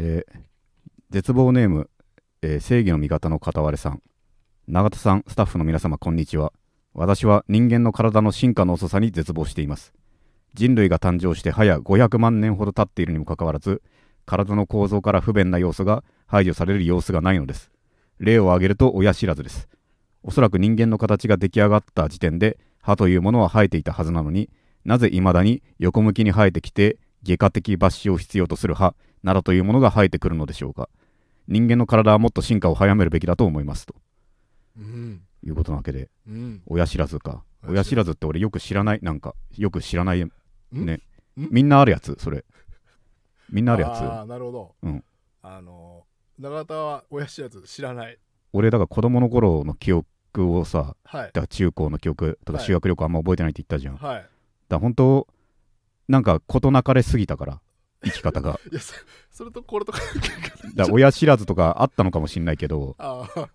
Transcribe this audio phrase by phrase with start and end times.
[0.00, 0.38] えー
[1.10, 1.90] 絶望ネーム、
[2.42, 4.00] えー正義の味方の片割れさん。
[4.68, 6.52] 永田さんスタッフの皆様こんにちは。
[6.94, 9.92] 私は人間の体の進化の遅さに絶望しています。
[10.54, 13.82] 人類が誕生して早500万年ほど経っているにもかかわらず
[14.24, 17.72] 体の構造から不便な要素が排除される様子がないのです。
[18.20, 19.68] 例を挙げると親知らずです。
[20.22, 24.48] おそらく人間の形が出来上がった時点で歯というものは生えていたはずなのに
[24.84, 30.88] なぜ未だに横向きに生えてきて外科的抜歯を必要とする歯などというものが生えてくるのでしょうか。
[31.46, 33.94] 人間の体はもっと進化を早めるべきだと思いますと。
[34.78, 35.22] うん。
[35.42, 36.62] いうことなわけでうん。
[36.66, 37.44] 親知らずか。
[37.62, 40.24] 親親知らずって俺よく知らないなんかよく知らない
[40.72, 40.94] ね。
[40.94, 41.00] ん？
[41.36, 42.44] みんなあるやつそれ。
[43.50, 45.04] みんなあるやああなるほど、うん。
[45.42, 46.04] あの
[46.38, 48.16] 永田は親知らず知らない。
[48.16, 48.18] つ
[48.52, 50.06] 俺だから子供の頃の記憶
[50.56, 51.26] をさはい。
[51.26, 52.66] だから中高の記憶とかはい。
[52.66, 54.26] 修学旅行あんま覚えてないって言ったじゃん、だかはい
[54.68, 55.26] ら本当
[56.08, 57.60] なんか事なかれすぎたから
[58.04, 58.60] 生き方が。
[58.70, 58.94] いやそ
[59.30, 60.00] それとこれとか
[60.74, 62.96] だ親知らずとかあったのかもしんないけど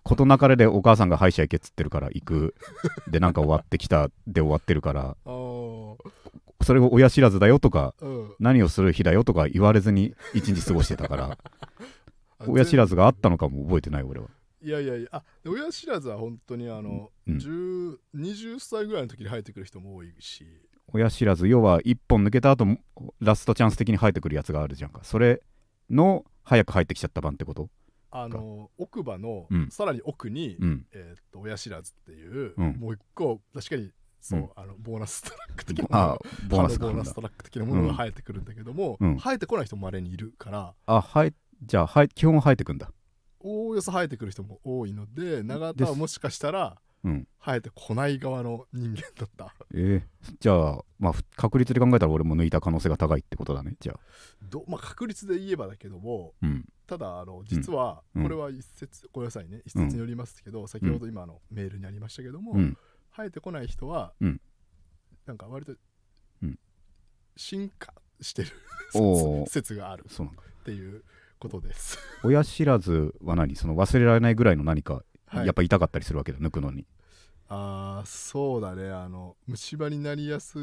[0.02, 2.54] 事なかれでお母さんが歯医者行けっつってるから行く。
[3.10, 5.16] でなんか終わってきたで終わってるから。
[5.26, 8.34] それを親知らずだよとかうん。
[8.38, 11.38] 何をする日だよとか言われずに一日過ごしてたから。
[12.38, 14.28] あ親知らずずがあったのかも覚えてない俺は。
[14.62, 15.08] いやいやいや。
[15.12, 17.36] あで親知らずは本当にあの、うん。
[17.36, 20.46] 10 20歳ぐらいの時に生えてくる人も多いし
[20.94, 22.64] 親知らず要は一本抜けた後
[23.18, 25.00] ラストチャンス的に生えてくるやつがあるじゃんか。
[25.02, 25.42] それ
[25.90, 27.68] の早く生えてきちゃった版ってこと？
[28.12, 29.68] あの奥歯の、うん。
[29.70, 30.86] さらに奥に、うん。
[30.92, 32.76] えーっと親知らずっていう、うん。
[32.78, 34.48] もう一個確かにそう、うん。
[34.54, 36.70] あのボーナストラック的なものあボーナ
[37.04, 38.44] ストラック的なものが生えてくるん。
[38.44, 39.18] だけども、うん。
[39.18, 41.34] 生えてこない人もまれにいるからあはい
[41.64, 42.88] じゃあはい基本は生えてくんだ。
[43.40, 49.54] おおよそ生えてくる人も多いので永田はもしかしたらうん生えてこない側の人間だった。
[49.74, 54.00] えー、じゃあまあふ確率で考えたら俺も抜いた可能性が高いってことだねじゃあ。
[54.50, 56.64] ど、まあ、確率で言えばだけどもうん。
[56.86, 58.22] ただあの実はうん。
[58.22, 59.60] これは一説、ごめんなさいね。
[59.66, 62.76] 一説によりますけど、先ほど今のメールにありましたけども、うん。
[63.14, 64.40] 生えてこない人は、うん。
[65.26, 65.74] なんか割と、
[66.42, 66.58] うん。
[67.36, 68.50] 進化してる
[69.48, 70.42] 説があるそうなんだ。
[70.42, 71.04] っていう
[71.38, 71.98] ことです。
[72.22, 73.56] 親知らずは何？
[73.56, 75.04] その忘れられないぐらいの何か、はい
[75.42, 76.86] やっぱ痛かったりするわけだ抜くのに。
[77.48, 78.90] ああそうだね。
[78.90, 80.58] あの虫歯になりやす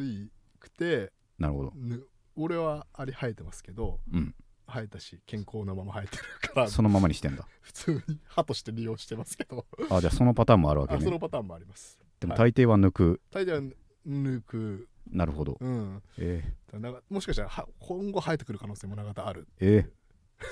[0.60, 1.74] くてなるほど。
[1.76, 2.06] ぬ
[2.36, 4.36] 俺はあれ生えてますけどうん。
[4.68, 6.24] 生えたし健康なまま生えてる
[6.54, 7.46] からそのままにしてんだ。
[7.62, 9.66] 普通に歯として利用してますけど。
[9.90, 11.00] あじゃあそのパターンもあるわけね。
[11.02, 12.00] あそのパターンもあります。
[12.20, 12.52] でもはい。
[12.52, 13.62] 大抵は抜く、大抵は
[14.08, 14.88] 抜く。
[15.10, 15.58] なるほど。
[15.60, 16.02] うん。
[16.18, 19.48] えだからなもしかしたらは今後生えてくる可能性も長々ある。
[19.60, 19.80] ー、え。
[19.80, 19.90] ー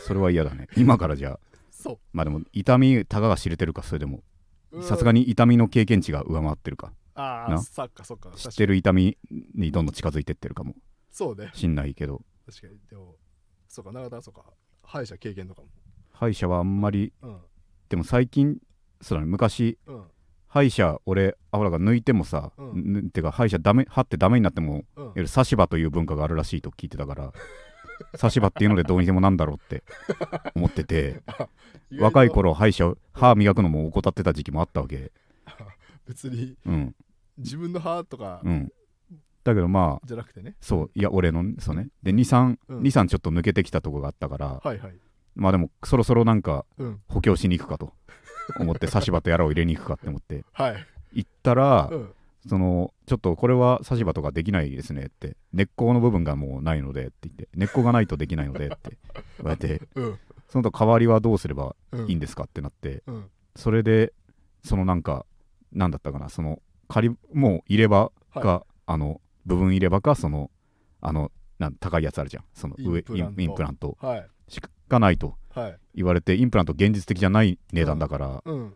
[0.06, 0.68] それは嫌だね。
[0.78, 1.40] 今からじゃあ
[1.80, 4.22] そまあでも痛みたかが知れてるかそれでも。
[4.72, 6.92] うさすがにに痛みの経験値が上回ってるか。
[7.16, 8.32] なああそっかそっか。
[8.36, 9.18] 知ってる痛み
[9.56, 10.76] にどんどん近づいてってるかも。
[11.10, 11.52] そうね。
[11.54, 12.22] しんないけど。
[12.46, 12.80] 確かに。
[12.90, 13.16] でも
[13.68, 14.44] そうか長田はそうか。
[14.84, 15.62] 歯医者経験とか
[16.12, 17.42] 歯医者はあんまりも
[17.90, 18.58] でも最近
[19.02, 19.96] そうだね昔うん。
[19.96, 20.04] うん
[20.52, 22.94] 歯医者俺アホラが抜いてもさ、うん。
[22.94, 25.28] ぬてか歯医者ダメ歯ってダメになってもうん。
[25.28, 27.32] し歯という文化があるらしいと聞いてたから
[28.16, 29.84] 差し歯っていうのでどうにでもなんだろうって
[30.56, 31.22] 思ってて
[31.98, 35.12] 若い頃歯医者歯磨くのも怠ってた時期もあったわけ。
[36.08, 36.96] 別にうん。
[37.38, 38.72] 自分の歯とかうん。
[39.44, 40.56] だけどまあじゃなくてね。
[40.62, 41.90] そういや俺のねそうね。
[42.04, 42.82] で23、うん。
[42.82, 44.94] 23ちょっと抜けてきたとこがあったからはいはい。
[45.36, 47.02] まあでもそろそろなんかうん。
[47.08, 47.94] 補強しに行くかと
[48.60, 50.44] 思って差し歯とやらを入れに行くかって思って。
[50.54, 50.86] はい。
[51.14, 52.14] 行ったら、うん
[52.48, 60.20] そのちょっとこれは差し歯とかできないですねって根っこの部分がもうないのでって言って根っこがないとできないのでって言われてうん。
[60.48, 63.30] そのと代わりはどうすればうんいいんですかってなってうん。
[63.56, 64.14] それで
[64.64, 65.26] そのなんか
[65.74, 70.50] なんだったかなその仮もう入れ歯か、はあの部分入れ歯かその
[71.02, 72.44] あのなん高いやつあるじゃん。
[72.54, 73.98] その上インプラント。
[74.48, 75.78] しかないとはい。
[75.96, 78.74] 言われてインプラント現実的じゃない値段だから、うん。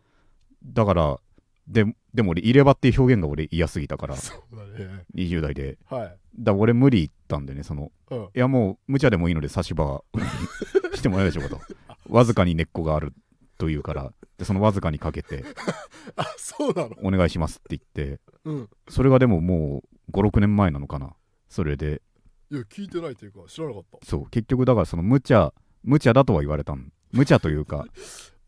[0.65, 1.19] だから
[1.67, 4.15] ででも俺入れ歯っていう表現が俺嫌すぎたから。
[4.17, 5.05] そうだね。
[5.15, 5.77] 20代で。
[5.89, 6.07] はい。
[6.07, 6.17] だか
[6.51, 7.91] ら俺無理言ったんでねその。
[8.11, 8.23] うん。
[8.23, 10.03] いやもう無茶でもいいので差し歯
[10.95, 11.61] してもらえるでしょうかと。
[12.09, 13.13] わずかに根っこがある
[13.57, 14.13] というから。
[14.37, 15.43] でそのわずかにかけて。
[16.17, 16.95] あそうなの？
[17.03, 18.19] お願いしますって言って。
[18.45, 18.69] うん。
[18.89, 21.13] それがでももう56年前なのかな。
[21.49, 22.01] それで。
[22.51, 24.05] いや聞いてないというか知らなかった。
[24.05, 24.29] そう。
[24.29, 26.91] 結局だからその無茶無茶だとは言われたん。
[27.11, 27.85] 無茶というか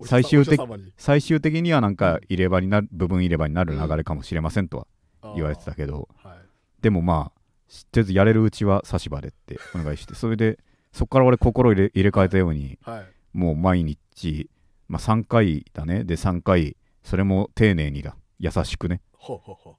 [0.03, 0.59] 最終的
[0.97, 4.77] 最終的にはなんか入れ歯になる部分入れ歯になる流れかもしれませんと
[5.21, 6.37] は言われてたけど、はい。
[6.81, 10.59] でもまあ知ってずやれるうちは差し歯でってお願いしてそれで
[10.91, 13.05] そこから俺心入れ入れ替えたようにはい。
[13.33, 14.49] もう毎日、
[14.87, 16.03] まあ、3回だね。
[16.03, 18.15] で3回それも丁寧にだ。
[18.39, 19.01] 優しくね。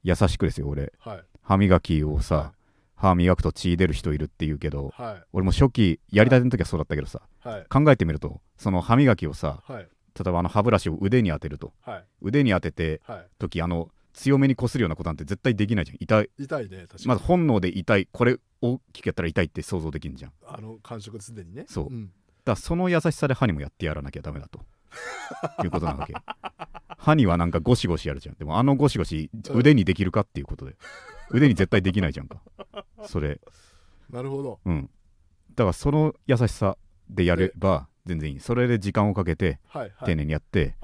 [0.03, 0.85] 優しくですよ俺。
[0.85, 1.25] うはい。
[1.43, 2.53] 歯磨きをさ、は
[2.97, 5.23] 歯磨くと血出る人いるって言うけどはい。
[5.33, 7.67] 俺も初期やりたての時はそうだったけどさはい。
[7.69, 11.73] 考えてみるとその歯磨きをさはい例えばあの歯ブラシを腕に当てると。
[11.83, 12.05] はい。
[12.23, 13.27] 腕に当ててはい。
[13.39, 15.99] 時あの強めに擦るようなことなんて絶対できないじゃん。
[16.01, 16.31] 痛い。
[16.39, 17.07] 痛いね確かに。
[17.07, 18.09] まず本能で痛い。
[18.11, 20.33] これ大きくやったら痛いって想像できんじゃん。
[20.47, 21.67] あの感触すでにね。
[21.69, 21.87] そう。
[21.87, 22.11] うん。
[22.47, 24.61] らその優しさで歯にもやってやらなきゃダメだと。
[25.63, 26.15] いうことなわけ。
[26.97, 28.37] 歯にはなんかゴシゴシやるじゃん。
[28.37, 29.59] でもあのゴシゴシうん。
[29.59, 30.77] 腕にできるかっていうことで。
[31.31, 32.41] 腕に絶対できないじゃんか。
[33.03, 33.41] それ。
[34.11, 34.61] なるほど。
[34.65, 34.91] うん。
[35.51, 36.79] だからその優しさ
[37.11, 38.41] でやれば全然いい。
[38.41, 40.07] それで時間をかけてはいはい。
[40.07, 40.77] 丁寧にやって、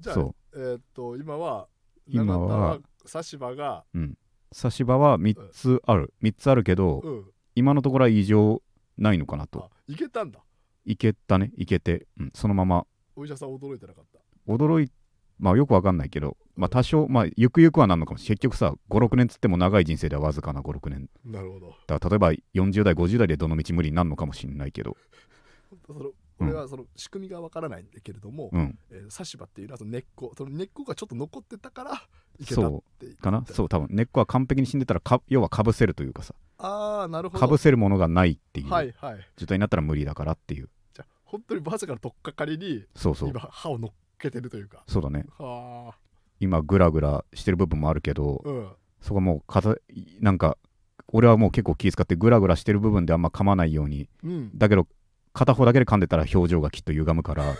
[0.00, 1.68] じゃあそえーっと今は
[2.08, 4.18] 今は差し歯がううん。
[4.50, 6.12] 差し歯は3つある。
[6.22, 7.24] 3つあるけど、うん。
[7.54, 8.62] 今のところは異常
[8.98, 9.64] ないのかなと。
[9.64, 10.40] あいけたんだ。
[10.84, 11.52] いけたね。
[11.56, 12.86] いけて、うん、そのまま。
[13.14, 14.20] お医者さん驚いてなかった。
[14.52, 14.90] 驚い
[15.38, 18.18] まあよくわかんないけどまあ多少まあゆくゆくはなんのかも。
[18.18, 21.08] しれない結局さ56年つっても長い人生ではわずかな56年。
[21.24, 21.74] なるほど。
[21.86, 24.96] だから例えば40代50代でどの道無理になるのかもしれないけど。
[25.86, 26.10] その
[26.42, 26.48] うん。
[26.50, 28.78] 俺はその仕組みがわからないんだけれども、うん。
[28.90, 31.92] えー、差し歯っていうのはその根っこその根っこがちょっと残ってたから
[32.38, 33.16] いけたっそてう。
[33.16, 33.44] かな。
[33.46, 36.34] そう多分根っこは完璧に死んでたらか要はかぶせるというかさ。
[36.58, 37.40] ああなるほど。
[37.40, 38.70] かぶせるものがないっていう。
[38.70, 39.28] はいはい。
[39.36, 40.68] 状態になったら無理だからっていう。
[40.94, 43.30] じゃあ本当にわずかな取っかかりにそうそう。
[43.30, 44.84] 今歯を乗っけてるというか。
[44.86, 45.26] そうだね。
[45.38, 45.98] はあ。
[46.40, 48.68] 今グラグラしてる部分もあるけどうん。
[49.00, 49.76] そこはもうかた
[50.20, 50.56] なんか
[51.08, 54.08] 俺はもう結構気遣ってグラグラしてる部分であんま噛まないように。
[54.24, 54.50] うん。
[54.56, 54.86] だけど
[55.32, 57.54] 片方だけで噛んでたら表情がきっと歪むから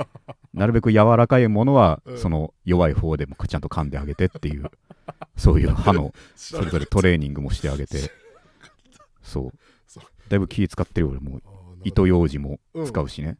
[0.54, 2.18] なるべく柔らかいものはうん。
[2.18, 4.70] その弱い方でもちゃんと噛んであげてっていう
[5.36, 8.10] そういう歯のそれぞれトレーニングもしてあげて。
[9.22, 9.52] そう。
[10.28, 11.40] だいぶ気使ってるよ俺も
[11.84, 13.38] 糸ようじも使うしね。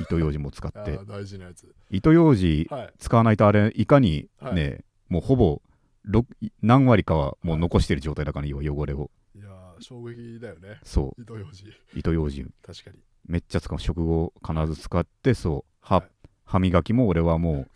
[0.00, 0.98] 糸ようじも使って。
[1.06, 1.74] 大事なやつ。
[1.90, 2.92] 糸ようじはい。
[2.98, 4.54] 使わないとあれいかにはい。
[4.54, 5.60] ねもうほぼ
[6.04, 6.26] ろ
[6.62, 9.10] 何割かはもう残してる状態だから要は汚れを。
[9.34, 10.80] いやー衝撃だよね。
[10.82, 11.66] そ糸ようじ。
[11.66, 12.46] う糸ようじ。
[12.62, 15.70] 確かにめっちゃ使う食後必ず使ってそう。
[15.80, 16.08] 歯,、はい。
[16.44, 17.68] 歯磨きも俺はもう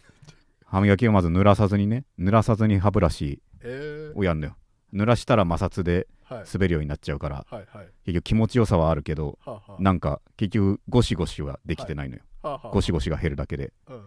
[0.65, 4.57] 歯磨きをまず濡らさずにね濡らさずに歯ブラシえー、をやるのよ。
[4.93, 6.45] 濡らしたら摩擦ではい。
[6.53, 7.89] 滑るようになっちゃうからはいはい。
[8.05, 9.83] 結局気持ちよさはあるけどはあはあ。
[9.83, 12.71] なんか結局ゴシゴシはできてないのよ、はあはあ。
[12.71, 13.73] ゴシゴシが減るだけで。
[13.89, 14.03] うん。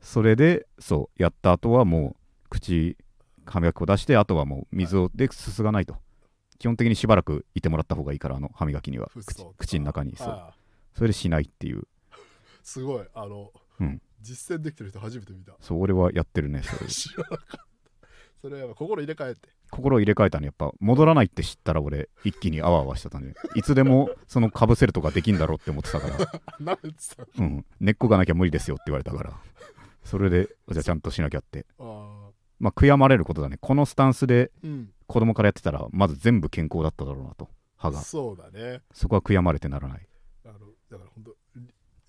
[0.00, 1.22] それでそう。
[1.22, 2.96] やった後はもう口
[3.46, 5.96] 歯磨きを出してあとはもう水をですすがないと。
[6.58, 9.08] 基本的にしばらくいてもらった方がいいからあの歯磨きには。
[9.58, 10.28] 口の中にそう。
[10.28, 10.54] はあ
[10.94, 11.82] それでしないっていう。
[12.62, 13.06] すごい。
[13.14, 14.00] あの、うん。
[14.20, 15.52] 実践できてる人初めて見た。
[15.60, 16.88] そう俺はやってるねそれ。
[16.90, 17.66] 知らなかった。
[18.40, 19.48] それは心入れ替えて。
[19.70, 27.26] 心を入れ替えたのやっぱ戻らないって知ったら俺一気にあわあわしてたんでいつでもそのかぶせるとかできんだろうって思ってたから、何言ってた。
[27.38, 29.40] うん、根っこがなきゃ無理ですよって言われたから。
[30.04, 31.64] それでじゃあちゃんとしなきゃって。
[31.78, 32.30] あ
[32.60, 33.56] まあ悔やまれることだね。
[33.60, 34.52] このスタンスで
[35.06, 37.48] 子供からやってたらまず全部健康だっただろうなと。
[37.76, 38.02] 歯が。
[38.02, 38.82] そうだね。
[38.92, 40.06] そこは悔やまれてならない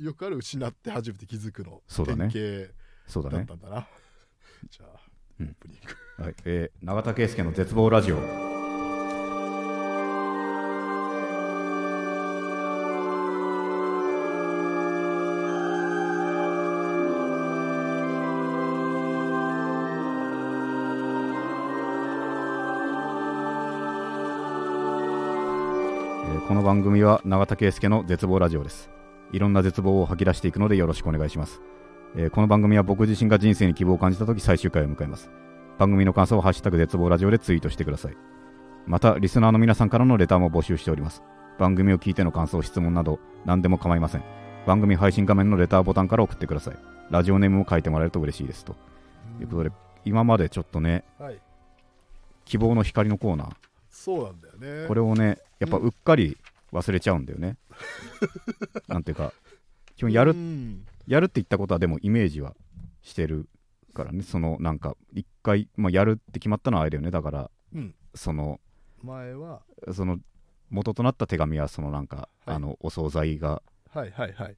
[0.04, 1.82] よくある失って初めて気づくの。
[1.88, 2.30] そうだね。
[2.30, 2.70] 典
[3.08, 3.88] 型だったんだな。
[4.70, 5.00] じゃあ、
[5.40, 5.56] うん。
[6.18, 6.36] はい。
[6.46, 8.18] えー永田圭介の絶望ラジオ。
[8.18, 28.90] えーこの番組は永田圭介の絶望ラジオです
[29.34, 31.60] いろんな絶望を吐き出していくのでよろしくお願いします、
[32.16, 35.32] えーこの番組は僕自身が人生に希望を感じた時最終回を迎えます。
[35.80, 38.18] 番組の感想をハッシュタグ絶望ラジオでツイートしてください。
[38.86, 41.24] またリスナーの皆さんからのレターも募集しております。
[41.58, 44.24] 番組を聞いての感想質問など何でも構いません。
[44.68, 46.76] 番組配信画面のレターボタンから送ってください。
[47.10, 48.76] ラジオネームを書いてもらえると嬉しいですと
[49.42, 49.72] いうことで
[50.06, 51.40] 今までちょっとねはい。
[52.46, 53.56] 希望の光のコーナー。
[53.90, 54.88] そうなんだよね。
[54.88, 56.38] これをねやっぱうっかり
[56.72, 57.56] 忘れちゃうんだよね、
[58.88, 59.34] なんていうか
[59.96, 62.56] 基本やるうんやるって言ったことはでもイメージは
[63.02, 63.50] してる
[63.94, 64.24] からね。
[64.24, 67.12] そのなんか一回、まあ、やるって決まったのはあれだよね。
[67.12, 67.96] だからうん。
[68.16, 68.60] その
[69.02, 70.20] 前はその
[70.70, 72.56] 元となった手紙はそのなんか、はい。
[72.56, 73.62] あのお惣菜が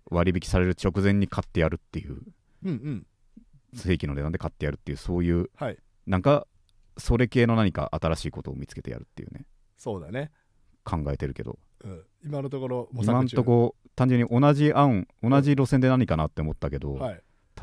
[0.09, 2.21] 割引される直前に買ってやるっていう
[2.63, 3.07] うんうん。
[3.73, 5.77] 正規の値段で買ってやるっていうそういうはい。
[6.05, 6.47] なんか
[6.97, 9.45] それ系の何か新しいことを見つけてやるっていうね。
[9.77, 10.31] そうだね、
[10.85, 13.11] 考えてるけどうん、今のところ模索中。
[13.11, 17.21] 今んとこ単純に同じ案同じ路線で何かなって思ったけど、はい。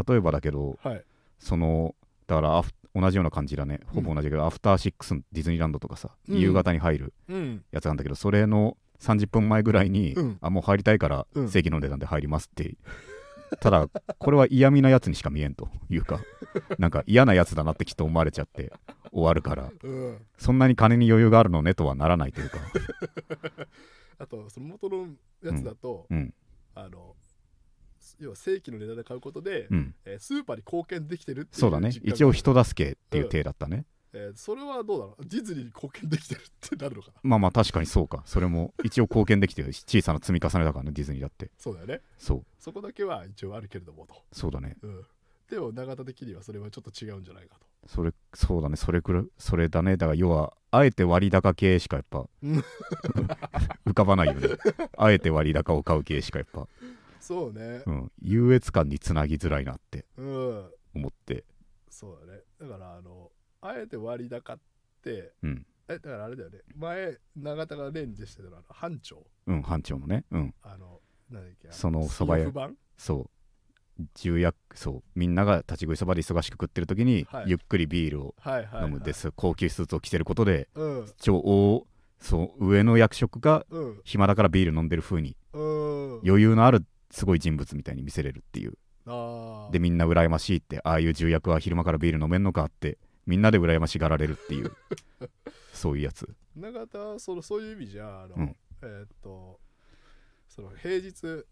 [0.08, 1.04] 例えばだけどはい。
[1.38, 1.94] その
[2.26, 3.80] だからアフ同じような感じだね。
[3.86, 6.38] ほぼ同じだけど、アフターシックスディズニーランドとかさ、うん。
[6.38, 7.64] 夕方に入るうん。
[7.72, 10.38] やつなんだけどそれの30分前ぐらいに、うん。
[10.40, 11.48] あもう入りたいからうん。
[11.48, 12.76] 正規の値段で入りますって。
[13.60, 13.88] ただ
[14.18, 16.20] これは嫌味なやつにしか見えんというか
[16.78, 18.72] なんか嫌なやつだなってきっと思われちゃって
[19.10, 19.70] 終わるから。
[19.82, 20.18] うん。
[20.38, 22.58] そんなに金に余裕があるのねとはならないというか
[24.18, 25.08] あとその元の
[25.42, 26.34] やつだと、うん。
[26.74, 27.14] あの
[28.18, 29.94] 要は正規の値段で買うことで、うん。
[30.04, 31.90] えースーパーに貢献できてるっていうそうだね。
[32.02, 35.24] 一応人助けっていう体だったね、えーそれはどうだろう？
[35.24, 37.14] ディズニーに貢献できてるってなるのかな？
[37.22, 38.22] まあまあ確かにそうか。
[38.26, 41.50] それも一応貢献できてるし小さな積み重ねだからねディズニーだって。
[41.58, 42.00] そうだよね。
[42.18, 42.44] そう。
[42.58, 44.76] そこだけは一応あるけれどもと、そうだね。
[44.82, 45.04] うん、
[45.50, 47.66] でも永田的にはそれはちょっと違うんじゃないかと。
[47.86, 48.76] それそうだね。
[48.76, 49.96] それくらいそれだね。
[49.96, 52.62] だから要はあえて割高系しかやっぱうん
[53.86, 54.48] 浮かばないよね。
[54.96, 56.66] あえて割高を買う系しかやっぱ、
[57.20, 57.82] そうね。
[57.86, 60.70] うん、優越感につなぎづらいなってうん。
[60.94, 61.44] 思って。
[61.90, 62.40] そうだね。
[62.60, 63.30] だからあの
[63.60, 64.58] あえて割高っ
[65.02, 65.66] てうん。
[65.88, 66.60] えだからあれだよね。
[66.76, 69.26] 前永田がレンジしてたのは班長。
[69.46, 70.24] うん班長のね。
[70.30, 70.54] うん。
[70.62, 72.70] あのなんだっけあその蕎麦屋。
[72.96, 73.30] そう
[74.14, 77.44] 重役そうみんなが立ち食いそばで忙しく食ってる時に、はい。
[77.48, 81.06] ゆっくりビールをはいはい、はい、飲むです、高級スーツを着てることでうん。
[81.20, 81.86] 超大
[82.20, 84.00] そう上の役職がうん。
[84.04, 86.20] 暇だからビール飲んでる風にうん。
[86.24, 88.74] 余裕のあるすごい人物みたいに見せれるっていう。
[89.72, 94.72] でみんな羨ましいってああいう重役は昼間からビール飲めんのかってみんなで羨ましがられるっていう
[95.74, 96.28] そういうやつ。
[96.56, 98.56] 永田はそのそういう意味じゃあの、うん。
[98.82, 99.58] えーっと
[100.48, 101.44] その平日うん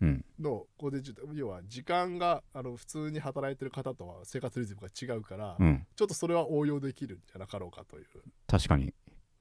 [0.00, 5.86] の午前中要は時間があの普通に働いてる方とは生活リズムが違うから、うん。
[5.96, 8.06] ちょっとそれは応用できるんじゃなかろうかという。
[8.46, 8.92] 確かに。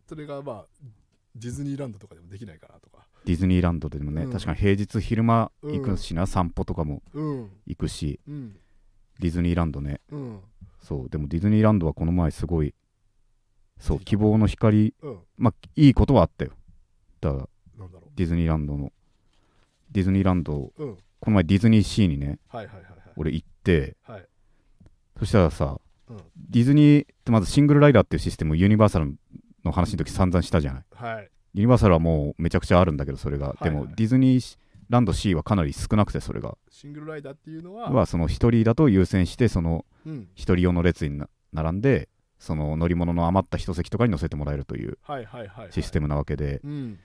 [0.07, 0.65] それがまあ
[1.35, 3.07] ディズニーランドとかでもできないかなとか。
[3.25, 4.31] ディズニーランドでもね、うん。
[4.31, 7.51] 確かに平日昼間行くしな、散歩とかもうん。
[7.65, 8.19] 行くし。
[8.27, 8.57] うん。
[9.19, 10.01] ディズニーランドね。
[10.11, 10.39] うん。
[10.79, 11.09] そう。
[11.09, 12.73] でもディズニーランドはこの前すごい
[13.79, 15.19] そう希望の光うん。
[15.37, 16.51] まあいいことはあったよ。
[17.21, 17.47] だから
[18.15, 18.91] ディズニーランドの
[19.95, 20.97] ディズニーランドううん。
[21.19, 22.85] この前ディズニーシーにねはいはいはい
[23.15, 24.15] 俺行ってはい。
[24.19, 24.27] はい
[25.17, 26.17] そしたらさうん。
[26.49, 29.15] ディズニーってまずシングルライダーっていうシステムユニバーサル
[29.63, 30.83] の話の時散々したじゃない。
[30.93, 31.29] はい。
[31.53, 33.93] ユニバーサルはもうめちゃくちゃあるんだけどそれが、はいでもはい。
[33.95, 34.57] ディズニー
[34.89, 36.57] ランド C はかなり少なくてそれが。
[36.69, 40.27] シングルライダーっていうのははその1人だと優先してそのうん。
[40.35, 45.71] 1人用の列にな並んでその乗り物の余った一席とかに乗せてもらえるというはいはいはいはい。
[45.71, 46.99] システムなわけで、うん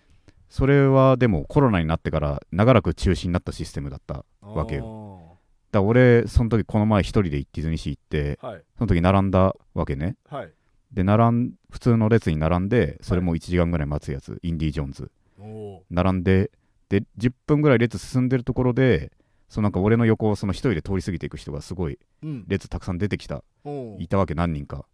[0.50, 4.80] それはでもコロナになってから長らく中止になったシステムだったわけよ。
[4.83, 5.38] よ
[5.71, 8.62] だから俺その時この前一人でディズニーシー行ってはい。
[8.76, 10.16] その時並んだわけね。
[10.28, 10.52] はい。
[10.92, 15.11] で並ん普通の列に並んでそれも1時間ぐらい待つやつ、インディ・ジョーンズ。
[15.88, 16.50] 並んで
[16.88, 19.12] で10分ぐらい列進んでるところで
[19.49, 22.45] そのなんか俺の横をその一人で通り過ぎていく人がすごいうん。
[22.49, 24.02] 列たくさん出てきたおー。
[24.02, 24.85] いたわけ何人か。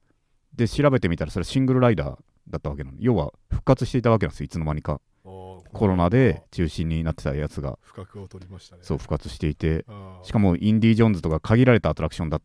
[0.55, 2.17] で調べてみたらそれシングルライダー
[2.51, 2.99] だったわけなの。
[3.01, 8.83] 要は復活していたわけなんですよいつの間にかコロナで中止になってたやつが不覚を取りましたね。
[8.83, 9.85] そう復活していて
[10.23, 12.41] しかもインディ・ジョーンズとか限られたアトラクションだ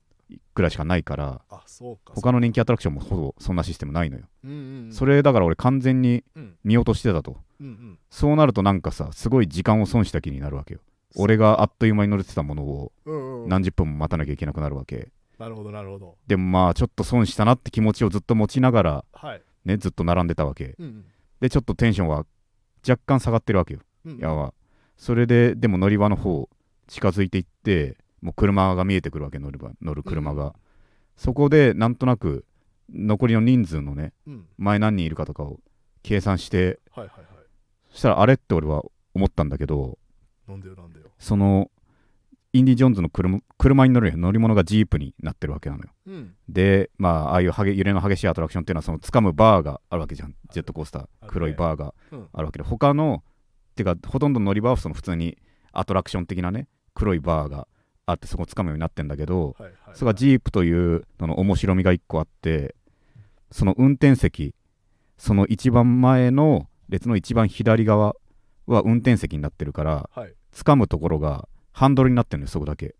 [0.56, 1.16] ぐらいしかないか。
[1.16, 1.42] ら
[2.06, 4.26] 他の人気アトラクションもほぼそんなシステムないのよ、
[4.92, 6.56] それだから俺完全にうん。
[6.64, 7.38] 見落としてたと。
[8.10, 10.80] そうなるとなんかさすごい時間を損した気になるわけよ。
[11.18, 12.92] 俺があっという間に乗れてたものを
[13.48, 15.12] 何十分も待たなきゃいけなくなるわけ。
[15.38, 16.16] なるほどなるほど。
[16.28, 19.42] でもまあちょっと損したなって気持ちをずっと持ちながらはい。
[19.66, 20.78] ねずっと並んでたわけ。
[21.42, 22.26] でちょっとテンションは
[22.88, 23.82] 若干下がってるわけよ。
[24.06, 24.54] うんやば
[24.98, 26.48] それででも乗り場の方
[26.88, 30.52] 近づいていってもう車が見えてくるわけ乗る場乗る車が、うん。
[31.16, 32.46] そこでなんとなく
[32.94, 34.46] 残りの人数のねうん。
[34.58, 35.60] 前何人いるかとかを
[36.04, 37.26] 計算してはいはいはい。
[37.92, 38.84] そしたらあれって俺は
[39.14, 39.98] 思ったんだけど
[40.48, 41.08] なんでよなんでよ。
[41.20, 41.70] その
[42.54, 45.90] インディ・ジョーンズの車車に乗る乗り物がジープになってるわけなのよ。
[46.08, 46.36] うん。
[46.50, 50.36] でまあああいう揺れの激しいアトラクションっていうのはその掴むバーがあるわけじゃん。
[50.52, 52.28] ジェットコースター黒いバーがうん。
[52.34, 53.24] あるわけで他の
[53.76, 55.38] てかほとんどの乗り場はその普通に
[55.72, 57.68] アトラクション的なね黒いバーが
[58.06, 59.96] あってそこを掴むようになってんだけどはいはいはい。
[59.96, 62.76] それがジープというのの面白みが1個あって
[63.50, 64.54] その運転席
[65.18, 68.16] その一番前の列の一番左側
[68.68, 70.34] は運転席になってるからはい。
[70.54, 72.96] 掴むところがハンドルになってるのよそこだけ。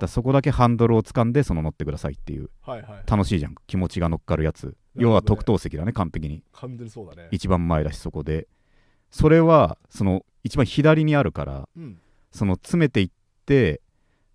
[0.00, 2.50] だそこだけハンドルを掴んでその乗ってくださいっていう。
[2.62, 3.10] はいはい。
[3.10, 3.54] 楽しいじゃん。
[3.66, 4.66] 気持ちが乗っかるやつ。
[4.66, 4.72] ね。
[4.96, 6.42] 要は特等席だね完璧に。
[6.52, 7.28] 完全にそうだね。
[7.30, 8.48] 一番前だしそこで。
[9.10, 11.98] それはその一番左にあるからうん。
[12.32, 13.10] その詰めていっ
[13.44, 13.80] て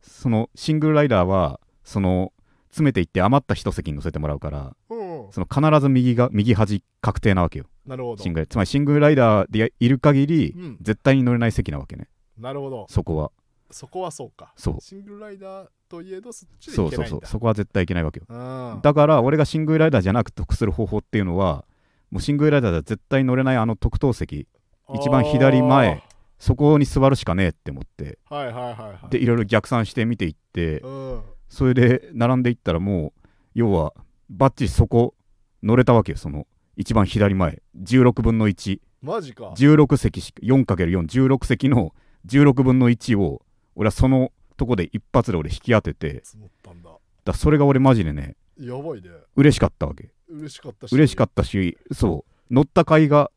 [0.01, 2.31] そのシングルライダーはその
[2.69, 7.65] 詰めていって余った一席に乗せてもらうからうんその必ず右が右端確定なわけよ。
[7.87, 8.21] なるほど。
[8.21, 10.77] シングルつまりシングルライダーでいる限りうん。
[10.81, 12.85] 絶対に乗れない席なわけねなるほど。
[12.89, 13.31] そこは。
[13.71, 14.53] そこはそうか。
[14.55, 14.81] そう。
[14.81, 17.21] シングルライダーといえどそっちでそうそうそう。
[17.25, 18.25] そこは絶対いけないわけよ。
[18.29, 18.33] う
[18.77, 18.79] ん。
[18.81, 21.65] だから俺がシングルライダーじゃなく得する方法っていうのは
[22.11, 24.47] もうシングルライダーでは絶対乗れないあの特等席
[24.93, 26.03] 一番左前
[26.37, 28.19] そこに座るしかねえって思って。
[28.25, 29.09] はいはいはいはい。
[29.09, 31.21] でいろいろ逆算して見ていってうん。
[31.49, 33.93] それで並んでいったらもう要は
[34.29, 35.15] バッチリそこ
[35.63, 37.61] 乗れたわけよその一番左前。
[37.81, 39.53] 16分の1マジか。
[39.55, 41.93] 16席し 4×416 席の
[42.25, 43.41] 16分の1を
[43.75, 46.91] 俺はそのとこで一発で俺引き当てて積もったんだ。
[47.25, 49.09] だそれが俺マジでねやばいね。
[49.35, 50.11] 嬉しかったわけ。
[50.29, 50.95] 嬉しかったし。
[50.95, 52.53] 嬉しかったしそう。
[52.53, 53.31] 乗った甲斐が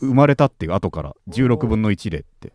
[0.00, 2.52] 生まれたっていう後から16分の1でって。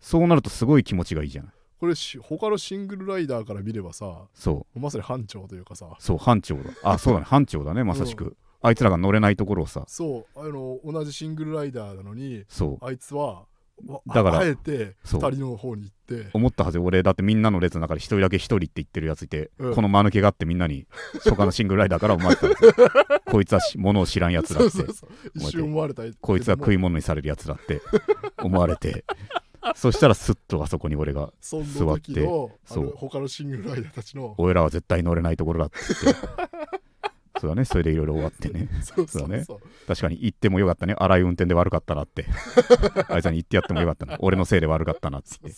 [0.00, 4.78] そうなるとすごい気持ちがいいじゃんこれし他のシングルライダーから見ればさそう。
[4.80, 5.86] まさに班長というかさ。
[5.98, 6.70] そう班長だ。
[6.82, 7.26] あそうだね。
[7.26, 9.84] 班長だねまさしく、あいつらが乗れないところをさ。
[9.86, 10.40] そう。
[10.40, 12.84] あの同じシングルライダーなのにそう。
[12.84, 13.46] あいつはわ
[14.06, 15.20] だからあえてそう。
[15.20, 16.30] 二人の方に行って。
[16.32, 19.74] 思ったはず俺だってみんなの列の中で一人だけ一人って言ってるやついて、うん。
[19.74, 20.86] この間抜けがあってみんなに
[21.24, 23.20] 他のシングルライダーから思われてた。
[23.30, 24.78] こいつはし物を知らんやつだって。
[25.34, 27.80] 一瞬思われたこいつは食いい物にされるやつだって
[28.42, 29.04] 思われて。
[29.74, 32.84] そしたらスッとあそこに俺がその時のあそう。
[32.86, 34.34] の他のシングルライダーたちの。
[34.38, 36.78] 俺らは絶対乗れないところだって言って
[37.40, 37.64] そうだね。
[37.64, 38.68] それでいろいろ終わってね。
[38.82, 39.56] そうそだねそう。
[39.58, 40.94] うそう確かに言ってもよかったね。
[40.98, 42.26] 荒い運転で悪かったなって。
[43.08, 44.16] あいつらに言ってやってもよかったな。
[44.20, 45.52] 俺のせいで悪かったなっって。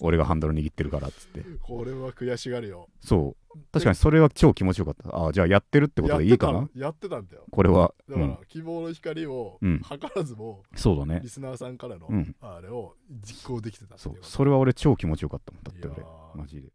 [0.00, 1.44] 俺がハンドル握ってるからっつって。
[1.62, 2.88] これは悔しがるよ。
[3.00, 3.46] そう。
[3.72, 5.08] 確かにそれは超気持ちよかった。
[5.16, 6.68] ああじゃあやってるってことでいいかな？
[6.74, 7.44] やってたんだよ。
[7.50, 9.80] これは、だからうん、希望の光をうん。
[9.80, 11.20] 図らずもそうだね。
[11.22, 12.36] リスナーさんからのうん。
[12.40, 15.62] あれを実行できてたそいうそれは俺超気持ちよかったもん。
[15.62, 16.04] だって俺。
[16.34, 16.68] マジで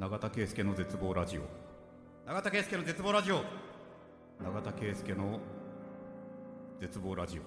[0.00, 1.42] 永田圭介の絶望ラジオ。
[2.26, 3.44] 永田圭介の絶望ラジオ。
[4.42, 5.38] 永田圭介の
[6.80, 7.42] 絶望ラジオ。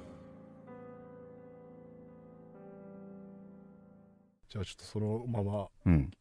[4.50, 6.12] じゃあちょっとそのままうん。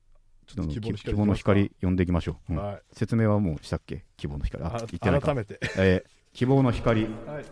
[0.47, 2.59] ちょっと希望の光希望の光呼んでいきましょう、うん。
[2.65, 2.83] はい。
[2.93, 4.07] 説明はもうしたっけ？
[4.17, 4.65] 希望の光。
[4.65, 5.27] ああ言ってないか。
[5.27, 5.61] 改めて。
[5.77, 7.45] えー希望の光、はい。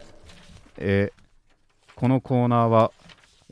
[0.78, 1.20] えー
[1.96, 2.92] このコーナーは、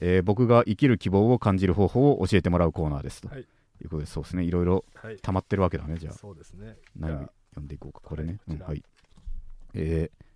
[0.00, 3.44] えー僕が生きる希望を感じる方法を教えてもらうコーナーですと、はい
[3.80, 4.44] い、うことでそうですね。
[4.44, 5.16] いろいろはい。
[5.16, 6.14] 溜まってるわけだねじゃあ。
[6.14, 6.76] そうですね。
[6.98, 8.00] 何読んでいこうか。
[8.04, 8.84] これね、はいうんはい。
[9.74, 10.28] えー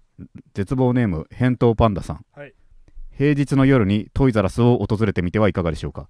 [0.55, 2.25] 絶望ネーム返答パンダさん。
[2.35, 2.55] はい。
[3.11, 6.09] 平日の夜にトイザラスを訪れてみてはいかがでしょうか。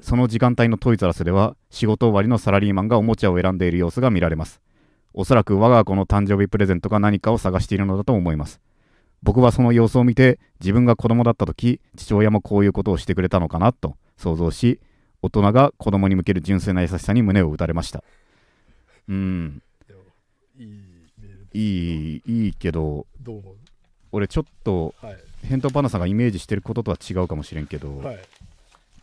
[0.00, 4.60] その時間帯のトイザラスでは仕事終わりのサラリーマンがおもちゃを選んでいる様子が見られます。
[5.14, 8.60] おそらく我が子の誕生日プレゼントか何かを探しているのだと思います。
[9.22, 14.80] 僕はその様子を見て自分が子供だった時父親もこういうことをしてくれたのかなと想像し
[15.24, 18.04] 大人が子供に向ける純粋な優しさに胸を打たれました。
[19.08, 19.62] うん。
[20.58, 20.66] い
[21.54, 23.54] いいいけどどう思う？
[24.12, 25.16] 俺ちょっとはい。
[25.46, 28.16] 返答パナさんがイメージしてることとは違うかもしれんけど、はい。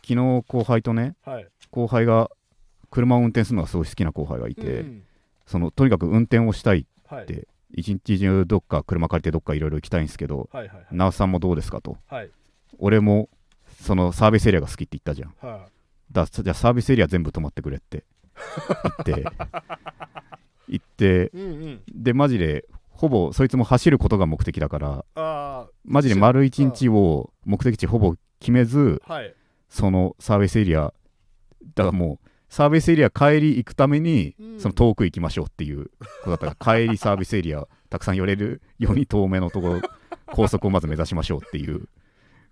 [0.02, 1.48] 昨日後輩とねはい。
[1.72, 2.30] 後輩が
[2.90, 5.02] 車を運転するのがすごい好きな後輩がいて、うん
[5.44, 7.26] そのとにかく運転をしたいはい。
[7.26, 10.86] で一日中どっか車借りてどっかいろいろ行きたいんですけどはいはいはい。
[10.92, 11.96] 直さんもどうですかと。
[12.06, 12.30] はい。
[12.78, 13.28] 俺も
[13.80, 15.34] そのサービスエリアが好きって言ったじゃん。
[15.40, 15.66] は
[16.12, 18.04] だじゃあサービスエリア全部止まってくれって。
[19.06, 19.24] 言って。
[20.68, 21.30] 言って。
[21.34, 21.80] いうんうん。
[21.88, 29.34] でマジでほぼそいつも走ることが目的だからあマジで丸一日を目的地ほぼ決めずあはい。
[29.68, 30.92] そのサービスエリア
[31.74, 34.60] だからもうサービスエリア帰り行くために、うん。
[34.60, 35.90] その遠く行きましょうっていうこ
[36.24, 39.80] とだったから 帰りサービスエリアたくさん寄れるように遠めのところ
[40.26, 41.88] 高速をまず目指しましょうっていう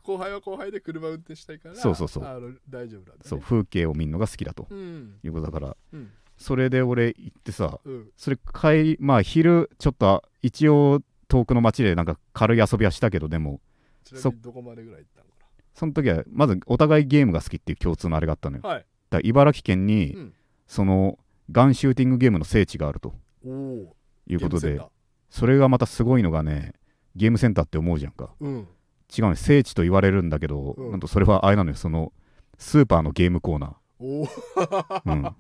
[0.03, 2.25] 後輩は後輩で車運転したいからそうそうそう。
[2.25, 3.19] あの大丈夫なんだね。
[3.25, 4.67] そう風景を見るのが好きだと。
[4.71, 5.19] うん。
[5.23, 5.77] いうことだから。
[5.93, 6.11] うん。
[6.37, 8.11] それで俺行ってさうん。
[8.17, 13.61] それ帰りまあ昼ちょっと一応遠くの街でなんか軽い遊びはしたけどでも。
[14.05, 18.63] そにどこまでぐらい行ったのかその時はまずお互いゲームが好きっていう共通のあれがあったのよ。
[18.65, 18.87] はい。
[19.11, 20.35] ら茨城県にうん。
[20.67, 21.19] その
[21.51, 23.13] ガンシューティングゲームの聖地があると。
[23.45, 24.81] いうことで。
[25.31, 26.75] それがまたすごいのがね
[27.17, 28.31] ゲームセンターって思うじゃんか。
[28.41, 28.69] うん
[29.17, 30.91] 違うね聖地と言われるんだけど、うん。
[30.93, 31.77] なんとそれはあれなのよ。
[31.77, 32.13] その
[32.59, 35.35] スーパーのゲームコーナー、うん、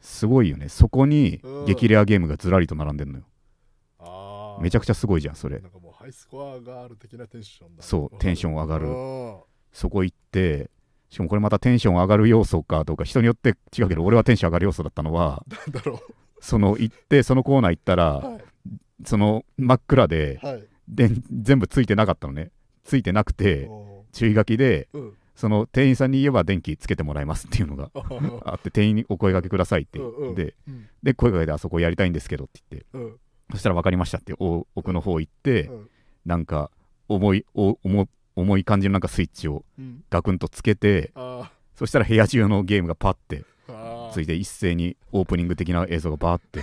[0.00, 0.68] すごいよね。
[0.68, 1.64] そこにうん。
[1.66, 3.24] 激レアゲームがずらりと並んでんのよ。
[3.98, 5.58] ああめちゃくちゃすごいじゃんそれ。
[5.58, 7.82] なんかもうハイスコアがある的なテンションだ。
[7.82, 8.86] そうテンション上がる。
[8.86, 9.36] うん。
[9.72, 10.70] そこ行って
[11.10, 16.00] しかもこれまたテンション上がる要素かどうか人によって違うけど俺はテンション上がる要素だったのはなんだろ
[16.40, 18.44] その行ってそのコーナー行ったら、うはい。
[19.04, 20.64] その真っ暗ではい。
[20.88, 22.52] で全部ついてなかったのね
[22.86, 25.14] ついてなくてお注意書きでーうん。
[25.34, 27.90] その店員さんに言えば電気つけてもらいますっていうのが
[28.50, 30.34] あって店員にお声掛けくださいって、うんうん。
[30.34, 30.88] でうん。
[31.02, 33.16] で声かけてあそこやりたいんですけどって言ってうん。
[33.52, 35.90] そしたら分かりましたってお奥の方行って、うん。
[36.24, 36.70] なんか
[37.08, 40.04] 重いお重重い感じのなんかスイッチをうん。
[40.08, 43.44] ガクンとつけてあそしたら部屋中のゲームがパッて
[44.12, 46.60] ついて一斉にオープニング的な映像がバーって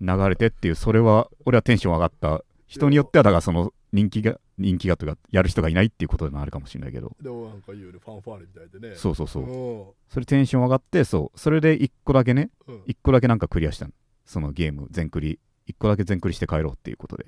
[0.00, 2.44] 流れてっていうそれは俺はテンション上がった。
[2.68, 7.16] 人によってはだからその人気が人気がとかやる人がいないっていうことでもあるかもしれないけど。
[7.20, 8.94] でもなんか言うねファンファーレみたいでね。
[8.96, 9.90] そうそうそう。
[9.90, 11.38] うそれテンション上がってそう。
[11.38, 12.82] それで1個だけねんうん。
[12.82, 13.92] 1個だけなんかクリアしたの。
[14.24, 15.40] そのゲーム全クリ。
[15.68, 17.26] 1個だけ全クリして帰ろうっていうことで。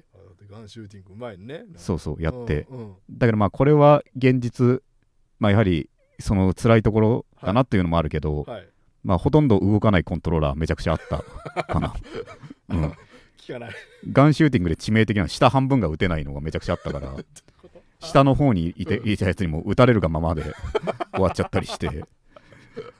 [0.50, 1.64] ガンシューティングね。
[1.76, 2.66] そうそうやって。
[2.70, 2.94] うんうん。
[3.10, 4.82] だけどまあこれは現実
[5.38, 5.88] まあやはり
[6.20, 8.68] その辛いところだなっていうのもあるけど、はい。
[9.02, 11.94] まあほとんど動かないコントローラーめちゃくちゃあったかな、
[12.70, 12.92] うん、
[13.42, 13.74] 聞かない。
[14.10, 17.16] ガンシューティングで致命的な下半分が打てないのがめちゃくちゃあったから
[18.00, 19.08] 下の方にいてうん。
[19.08, 20.42] いたやつにも打たれるがままで
[21.12, 22.04] 終わっちゃったりして。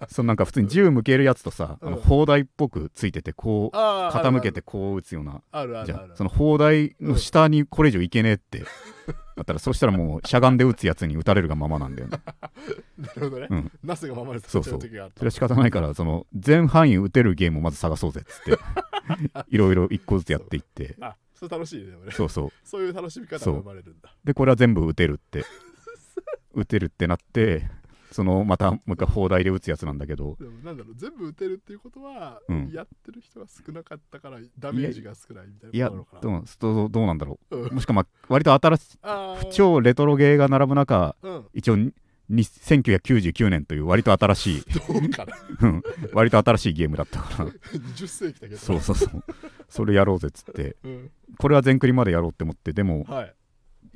[0.09, 5.41] そのなんか普通に銃向けるやつとさ、あのうん砲台っぽくついててこう傾けてこう打つような。
[5.87, 8.65] じゃあその砲台の下にこれ以上いけねえって、
[9.37, 12.21] だったらそしたらもうしゃがんで打つやつに打たれるがままなんだよね。
[12.99, 13.73] なるほどね、うん。
[13.83, 14.81] ナスがままでそうそう。
[14.81, 18.59] それは仕方ないからその全範囲打てるゲームをまず探そうぜっつって
[19.49, 20.97] いろいろ一個ずつやっていって。
[21.01, 22.51] あそれ楽しいねそうそう。
[22.63, 24.15] そういう楽しみ方が生まれるんだ。
[24.25, 25.45] でこれは全部打てるって。
[26.55, 27.71] 打てるってなって
[28.13, 30.37] そのまたもう一回砲台で打つやつなんだけど。
[30.39, 32.71] でもなんだろう全部打てるっていうことは、うん。
[32.73, 36.35] やってる人が少なかったからダメージが少ないみたいいやなことな。
[36.37, 37.57] のかなどうどうどうなんだろう。
[37.57, 37.63] ん。
[37.65, 39.51] うもしくはまあ割と新しいあー。
[39.51, 41.47] 超レトロゲーが並ぶ中うん。
[41.55, 41.93] 一応に
[42.29, 44.63] に1999年という割と新しい。
[44.63, 45.37] どうかな。
[45.61, 45.83] うん。
[46.13, 47.51] 割と新しいゲームだったから。
[47.51, 48.57] 20世紀だけど。
[48.59, 49.25] そうそうそう。
[49.69, 50.77] それやろうぜっつって。
[50.85, 53.35] うん、これは全クリまでやろうって思ってでもはい、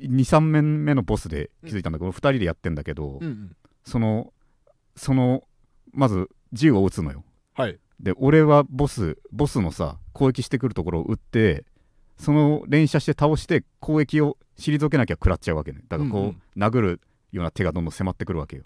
[0.01, 3.55] 23面目のボスで気づいたんだけど、2人でやってんだけど、うんうん、
[3.87, 4.33] その
[4.97, 5.43] その
[5.93, 7.23] まず銃を撃つのよ。
[7.53, 7.79] はい。
[8.01, 11.63] で俺はボスボスのさ攻撃してくるところを撃って
[12.17, 15.79] その連射して倒して攻撃を退けなきゃ食らっちゃうわけね。
[15.87, 16.41] だからこう、うんうん。
[16.61, 18.65] 殴るような手がどんどん迫ってくるわけよ。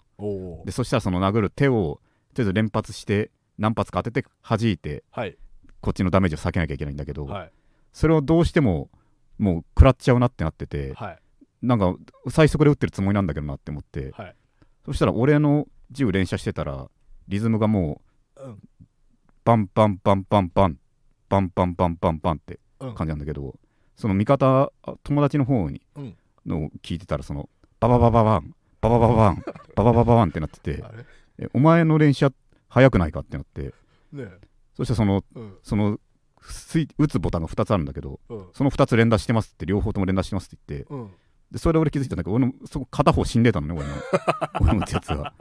[0.64, 2.00] でそしたらその殴る手を
[2.34, 5.36] とりあえず連発して何発か当てて弾いてはい。
[5.80, 7.52] こっちのダメージを避けなきゃいけないんだけど、はい。
[7.92, 8.90] それをどうしても
[9.38, 11.18] もう食らっちゃうなってなっててはい。
[11.62, 11.94] なんか
[12.28, 14.34] 最速で撃ってるつもりなんだけどなって思ってはい
[14.84, 16.88] そしたら俺の銃連射してたら
[17.28, 18.00] リズムがも
[18.36, 18.58] ううん。
[19.44, 20.78] パンパンパンパンパン
[21.28, 22.94] パンパンパンパンパンってうん。
[22.94, 23.54] 感じなんだけど
[23.96, 26.16] その味方あ友達の方にうん。
[26.46, 27.48] のを聞いてたらその
[27.80, 29.44] バババババンバババババン
[29.76, 30.82] バババババンってなってて
[31.54, 32.32] お前の連射
[32.68, 33.72] 速くないかってなって
[34.12, 34.26] ね
[34.76, 35.22] そしてその
[35.62, 35.98] その
[36.40, 38.46] スイ撃つボタンが2つあるんだけどうん。
[38.54, 41.10] その2つ連打してますって両方とも連打してますって言ってうん
[41.52, 43.94] でそれで俺気づいたんだけど俺のそこ片方死んでたのね俺の
[44.60, 45.32] 俺のやつが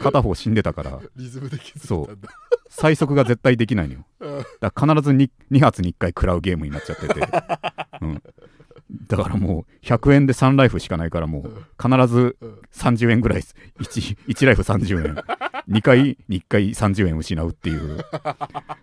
[0.00, 0.98] 片方死んでたから。
[1.16, 2.28] リズムで気づいたんだ。
[2.70, 4.06] 最速が絶対できないのよ。
[4.20, 4.38] うん。
[4.60, 7.20] だから必ず 2, 2発に1回食らうゲームになっちゃってて、
[8.00, 8.22] うん、
[9.06, 12.60] だからもう100円で3ライフしかないからもう必ずうん。
[12.72, 15.14] 30円ぐらい 1, 1ライフ30円
[15.68, 18.04] 2回に1回30円失うっていう。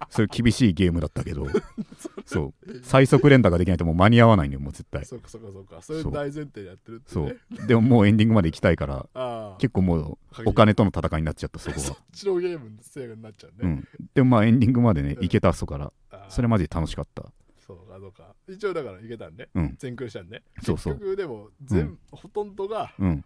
[0.09, 1.47] そういう厳しいゲームだったけど。
[2.25, 5.05] そう最速連打ができないともう間に合わないのよもう絶対。
[5.05, 5.81] そうかそうかそうか。
[5.81, 7.67] それ大前提でやってるってそねう。
[7.67, 15.21] でももうエンディングまで行きたいから結構もうお金との戦いになっちゃったそこそっは、ちのゲームのせいになっちゃうね、うん、でもまあエンディングまでねうん。
[15.21, 15.93] 行けたそこから。
[16.29, 17.31] それマジで楽しかった
[17.67, 18.33] そうかそうか。
[18.47, 19.75] 一応だからいけたんねうん。
[19.77, 20.93] 全クリしたんねそうそう。
[20.93, 23.25] 結局でも全、うんほとんどが、うん。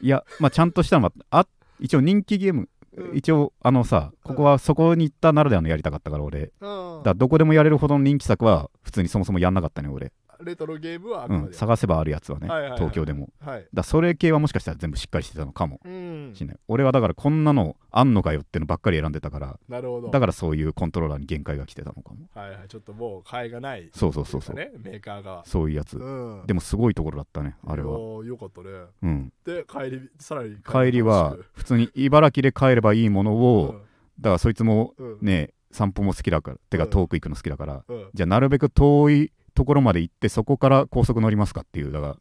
[0.00, 1.46] いやまあちゃんとしたのはあ
[1.80, 2.68] 一応人気ゲーム。
[2.96, 3.16] うん。
[3.16, 6.52] 一応あのさここはそこに行ったならではのやりたかったから俺。
[6.60, 6.98] うん。
[6.98, 12.78] だからどこでもやれるほどの人気作は普通にそもそもやんなかったね俺、レトロゲームはあくうん、探せばあるやつはね、はいはいはい。
[12.78, 13.30] 東京でも。
[13.40, 13.66] はい。
[13.72, 20.10] だそれ系はもしかしたら全部しっかりしてたのかもうんしれない、俺はだからこんなのあんのかよってのばっかり選んでたからなるほど。
[20.10, 22.28] だからそういうコントローラーに限界が来てたのかも。
[22.34, 22.68] はいはい。
[22.68, 23.90] ちょっともう買いがない。
[23.94, 24.56] そうそうそうそう。
[24.56, 25.42] ねメーカーが。
[25.46, 26.46] そういうやつ、うん。
[26.46, 27.98] でもすごいところだったねあれは。
[28.24, 28.68] よかったね。
[29.02, 29.32] うん。
[29.44, 33.80] で帰りさらに帰りは普通に茨城で帰ればいいものを、
[34.20, 35.18] だからそいつもうんうん。
[35.22, 36.90] ね散歩も好きだからてかうん。
[36.90, 38.10] 遠く行くの好きだから、うん。
[38.14, 42.16] じゃあなるべく遠いところまで行ってそこから高速乗りますかっていうだから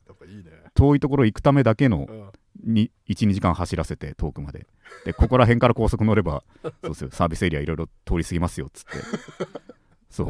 [0.76, 2.32] 遠いところ行くためだけのうん。
[2.64, 4.68] に12時間走らせて遠くまで。
[5.06, 7.10] でここら辺から高速乗れば そうですよ。
[7.12, 8.92] サービスエリアいろいろ通り過ぎますよっつって。
[10.10, 10.28] そう。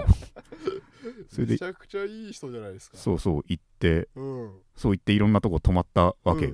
[1.30, 2.98] それでめちゃくちゃいい人じゃないですか。
[2.98, 4.52] そうそう行ってうん。
[4.76, 6.54] そう行っていろんなとこ泊まったわけ。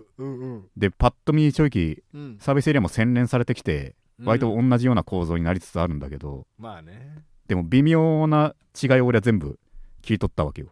[0.76, 2.38] でパッと見正直うん。
[2.40, 7.24] サービスエリアも洗練されてきて割と同じような構造になりつつあるんだけど、まあね。
[7.48, 9.60] でも微妙な違いを俺は全部
[10.02, 10.70] 切り取ったわけよ。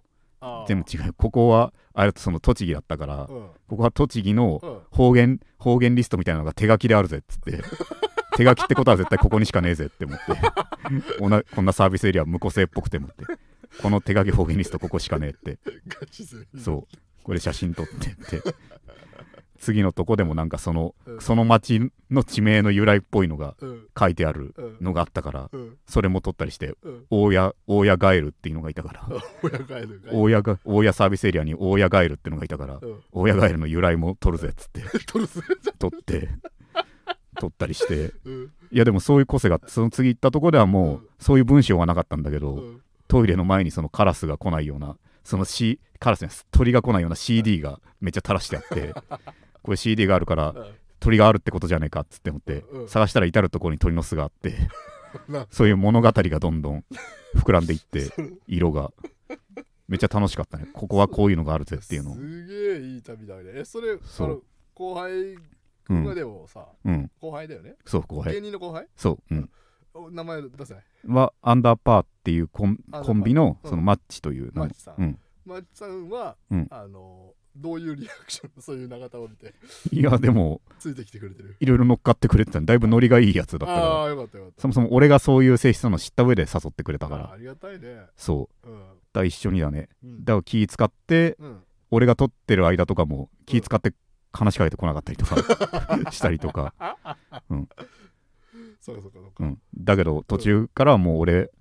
[0.67, 1.13] 全部違う。
[1.13, 3.49] ここはあれその栃木だったから、うん。
[3.67, 4.79] ここは栃木のうん。
[4.91, 7.61] 方言方言リストみたいなのが手書きであるぜっつって。
[8.37, 10.23] 手書きってことは絶対ここにしかねえぜって思って。
[11.55, 13.25] こんなサービスエリア無個性っぽくて思って。
[13.81, 15.59] この手書き方言リストここしかねえって。
[16.57, 16.97] そう。
[17.23, 18.41] これ写真撮ってって
[19.57, 21.21] 次のとこでもなんかその、うん。
[21.21, 23.87] その町の地名の由来っぽいのがうん。
[23.97, 24.77] 書いてあるうん。
[24.81, 25.77] のがあったからうん。
[25.87, 27.05] それも取ったりしてうん。
[27.09, 29.07] 大家大家ガエルっていうのがいたから
[29.43, 32.99] 親ガエルが大家が大家サービスエリアに大家ガエルっていうのがいたからうん。
[33.11, 35.41] 大家ガエルの由来も取るぜっつって 取るぜ。
[35.79, 36.29] 取って
[37.39, 38.13] 取ったりして。
[38.25, 38.51] うん。
[38.71, 42.81] いやでもそういう個性がその次行ったとこではもうそういう文章はなかったんだけど、うん。
[43.07, 48.93] トイレの前にそのカラスが来ないようなその、C、カラスに鳥が来ないような CD がめっちゃ垂らしてあって
[49.67, 50.65] これ CD があるからうん。
[50.99, 54.55] 鳥があるってことじゃねえかっつって思ってうん探したら至るところに鳥の巣があって
[55.29, 56.83] なそういう物語がどんどん
[57.35, 58.09] 膨らんでいって
[58.47, 58.91] 色が。
[59.87, 60.67] めっちゃ楽しかったね。
[60.73, 62.11] ここはこういうのがあるぜっていうの。
[62.11, 63.51] をすげえいい旅だね。
[63.55, 64.43] えそれそう。
[64.73, 65.41] 後輩が
[65.89, 67.09] うんでもさ、うん。
[67.21, 67.75] 後輩だよね？
[67.85, 68.33] そう後輩。
[68.33, 68.85] 芸人の後輩？
[68.97, 69.49] そううん。
[69.93, 70.83] お名前出せない？
[71.07, 73.69] はアンダーパーっていうコンコンビのうん。
[73.69, 74.95] そのマッチというマッチさん。
[74.97, 75.19] うん。
[75.45, 76.67] マッチさんは、うん。
[76.69, 79.53] あのどういうリアクションそういう永田を見て。
[79.91, 81.55] いやでもついてきてくれてる。
[81.59, 83.77] いろいろ乗っかってくれてたんだいぶノリがいいやつだったから。
[83.79, 84.61] ああーよかったよかった。
[84.61, 87.31] そもそも俺がそういう性質なの知った上で誘ってくれたから。
[87.31, 88.01] ありがたいね。
[88.15, 88.83] そううん。
[89.13, 89.89] だ一緒にだね。
[90.03, 90.23] うん。
[90.23, 91.63] だから気使ってうん。
[91.89, 93.93] 俺が撮ってる間とかも気使って
[94.33, 95.37] 話しかけてこなかったりとか。
[96.11, 96.73] したりとか、
[98.81, 101.56] そうかそうかそうか、うん、だけど途中からはもう俺お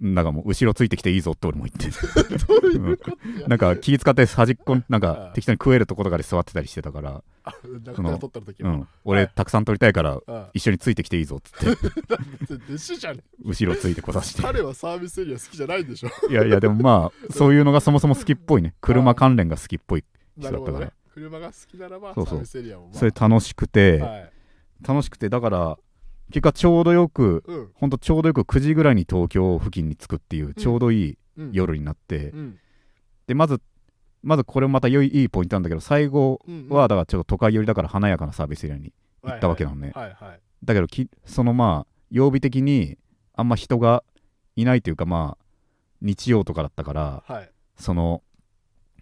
[0.00, 1.90] なんかもう後ろついてきていいぞって俺も言って。
[2.46, 7.22] どういうことやなんか気使って端っこなんあかあ適当に食えるとことかで座ってたりしてたから、
[9.04, 12.54] 俺いたくさん撮りたいからあ一緒についてきていいぞっつって。
[12.68, 14.42] 弟子じゃね後ろついてこさせて。
[14.42, 16.10] 彼はサービスエリア好きじゃないんでしょ。
[16.30, 18.74] いやいやでもまあそういうのがそもそも好きっぽいね。
[18.80, 20.04] 車関連が好きっぽい。
[20.36, 20.90] なるほどね。
[21.14, 22.34] 車が好きならばそうそう。
[22.34, 24.32] サービスエリアも、まあ、それ楽しくて、はい。
[24.86, 25.78] 楽しくてだから
[26.30, 27.70] 結果ちょうどよくうん。
[27.74, 31.50] ほんとちょうどよく9時ぐらいに東京付近に着くっていうちょうどいいうん。
[31.52, 32.58] 夜になって、うん。
[33.26, 33.60] でまず
[34.22, 40.40] まずこれもまた良いいいポイントなんだけど最後うんはだからちょっと都会寄りだから華やかなサービスエリアに行ったわけなのね、はいはい。
[40.64, 42.98] だけどきそのまあ曜日的に
[43.34, 44.02] あんま人が
[44.56, 45.44] いないというかまあ
[46.00, 47.50] 日曜とかだったからはい。
[47.76, 48.22] その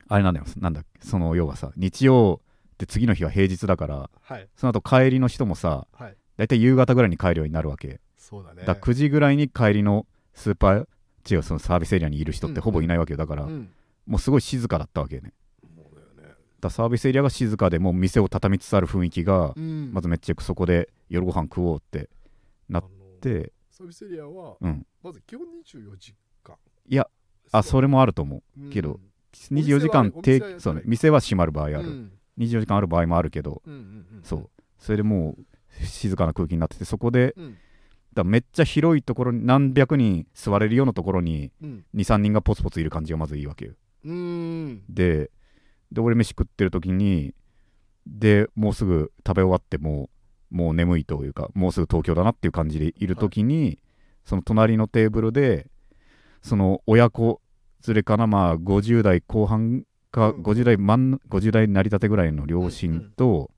[0.08, 2.40] あれなんだよなんだその要はさ日曜
[2.74, 4.48] って次の日は平日だからはい。
[4.56, 8.00] その後帰りの人もさはい大体夕方ぐらいに帰るようになるわけ。
[8.16, 8.62] そうだね。
[8.64, 10.86] だから9時ぐらいに帰りのスーパー
[11.30, 13.16] 違うそのサービスエリアにいる人ってほぼいないわけよ。
[13.16, 13.70] だから、うん。
[14.06, 15.32] もうすごい静かだったわけね。
[16.60, 19.90] だサービスエリアが静かでもう店を畳みつつある雰囲気が、うん。
[19.92, 22.08] まずめっちゃそこで夜ご飯食おうって
[22.68, 22.84] なっ
[23.20, 24.86] てサービスエリアはうん。
[25.02, 26.56] まず基本24時間。
[26.88, 27.08] いや
[27.52, 28.60] あそれもあると思う。
[28.60, 28.70] うん。
[28.70, 28.98] けどお
[29.32, 32.12] 店は24時間お店は定そう、ね、店は閉まる場合ある、うん。
[32.38, 33.62] 24時間ある場合もあるけど
[34.22, 34.50] そう。
[34.78, 35.44] それでもう
[35.82, 37.56] 静かな空気になっててそこでうん。
[38.14, 41.84] だめっちゃ広いところに何百人座れるようなところにうん。
[41.94, 43.72] 23人がポツポツいる感じがまずいいわけよ。
[44.88, 45.30] で
[45.90, 47.34] で俺飯食ってる時に
[48.06, 50.10] でもうすぐ食べ終わっても
[50.52, 53.78] うもう眠いというかもうすぐ東京だなっていう感じでいる時に、
[54.24, 55.66] その隣のテーブルで
[56.42, 57.40] その親子
[57.88, 60.42] 連れかなまあ50代後半かうん。
[60.42, 63.50] 50代真ん50代成り立てぐらいの両親と、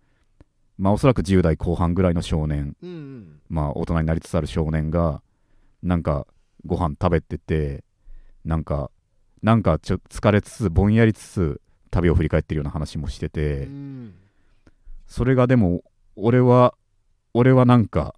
[0.79, 2.77] まあおそらく10代後半ぐらいの少年。
[2.83, 3.41] うんうん。
[3.49, 5.23] まあ大人になりつつある少年が
[5.83, 6.27] なんか
[6.65, 7.85] ご飯食べてて
[8.45, 8.91] なんか
[9.43, 11.61] なんかちょっと疲れつつぼんやりつつ
[11.91, 14.15] 旅を振り返ってるような話もしてて、うん。
[15.07, 15.83] それがでも
[16.17, 16.75] 俺は
[17.33, 18.15] 俺はなんか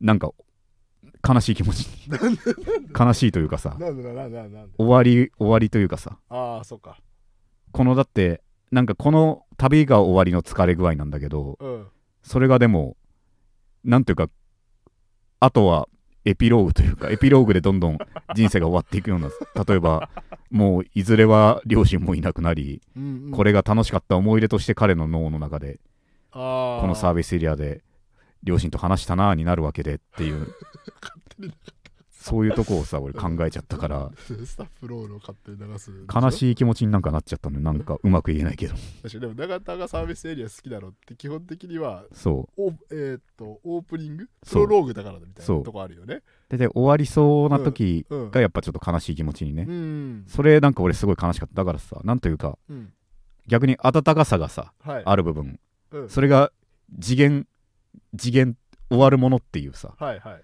[0.00, 0.30] なんか
[1.26, 1.86] 悲しい気持ち
[2.98, 6.18] 悲しいというかさ終わり終わりというかさ。
[6.28, 6.98] ああそっか。
[7.70, 8.42] このだって
[8.72, 11.86] なんかこの旅が終わりの疲れ具合なんだけどうん
[12.22, 12.96] それがでも
[13.84, 14.28] なんていうか
[15.40, 15.88] あとは
[16.24, 17.98] エピローグというかエピローグでどんどん
[18.34, 19.28] 人生が終わっていくような
[19.64, 20.08] 例えば
[20.50, 23.30] もういずれは両親もいなくなりうんうん。
[23.32, 25.80] これが楽しかった思い出として彼の脳の中で
[26.30, 27.82] あこのサービビスエリアで
[28.44, 30.54] 両親と話したなーになるわけでっていう
[32.22, 34.10] そういうとこをさ俺考えちゃったから。
[34.16, 37.56] スタッフロールを勝手に流す悲いしい気持ちになんかなっちゃったの。
[37.56, 38.74] よなんかうまく言えないけど。
[39.02, 39.20] 確かに。
[39.20, 42.62] でも永田がサービスエリア好きだろって基本的にはそう。
[42.68, 44.28] おえーっとオープニング？
[44.48, 46.22] プロローグだからだみたいなとこあるよね。
[46.48, 48.30] でで終わりそうな時うん。
[48.30, 49.66] がやっぱちょっと悲しい気持ちにね。
[49.68, 50.24] うん。
[50.28, 51.54] それなんか俺すごい悲しかった。
[51.56, 52.92] だからさなんというかうん。
[53.48, 55.02] 逆に温かさがさはい。
[55.04, 55.58] ある部分。
[55.90, 56.08] うん。
[56.08, 56.52] それが
[57.00, 57.46] 次元
[58.16, 58.56] 次元
[58.90, 59.94] 終わるものっていうさ。
[59.98, 60.42] はいはい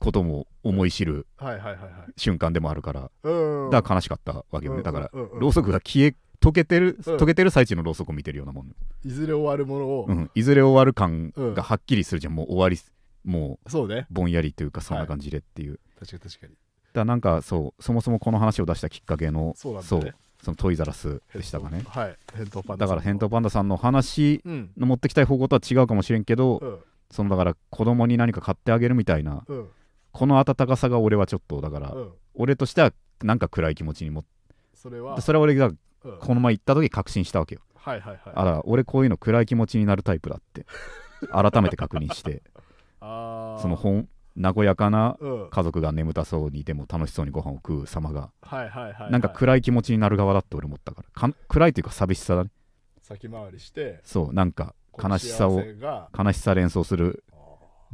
[0.00, 1.90] ことも思い知るはいはいはいはい。
[2.16, 4.82] 瞬間でもあるからうんだから悲しかったわけよね。
[4.82, 7.16] だからろうそくが消え溶けてるうん。
[7.16, 10.06] 溶けてる最中のろうそくを見てるようなもん、いずれ終わるものを。
[10.08, 11.54] うん、いずれ終わる感うん。
[11.54, 12.34] がはっきりするじゃん。
[12.34, 12.78] もう終わり
[13.24, 14.06] もそうね。
[14.10, 16.52] うぼんやりというかそんな感じでっていう、確かに確かに。
[16.52, 16.60] だか
[16.94, 20.14] らなんかそうそもそもこの話を出したきっかけのそうね。
[20.42, 21.82] そのトイザラスでしたかね。
[21.86, 22.16] はい。
[22.34, 24.70] 返答パンダだから返答パパンダさんの話うん。
[24.78, 26.78] の持ってきたい方向とは違うかもしれんけど、うん。
[27.10, 29.68] そのだから子供に何か買ってあげるみたいなうん
[30.12, 32.12] この温かさが俺はちょっとだから、うん。
[32.34, 32.92] 俺としては
[33.22, 34.24] なんか暗い気持ちにも
[34.74, 35.76] それはそれは俺がうん。
[36.18, 37.60] この前行った時確信したわけよ。
[37.74, 38.32] はいはいはい。
[38.34, 40.66] あら俺こういうの暗い気持ちになるタイプだって。
[41.32, 42.42] 改めて確認して。
[43.00, 44.08] その本
[44.40, 45.18] 和やかな
[45.50, 48.30] 家族が眠たそうにでも楽しそうにご飯を食う様が
[49.10, 51.32] なんか暗い気持ちになる側だって俺思ったから。
[51.48, 52.50] 暗いというか寂しさだね。
[53.00, 54.00] 先回りして。
[54.04, 55.62] そうなんか悲しさを
[56.16, 57.36] 悲しさ連想するあ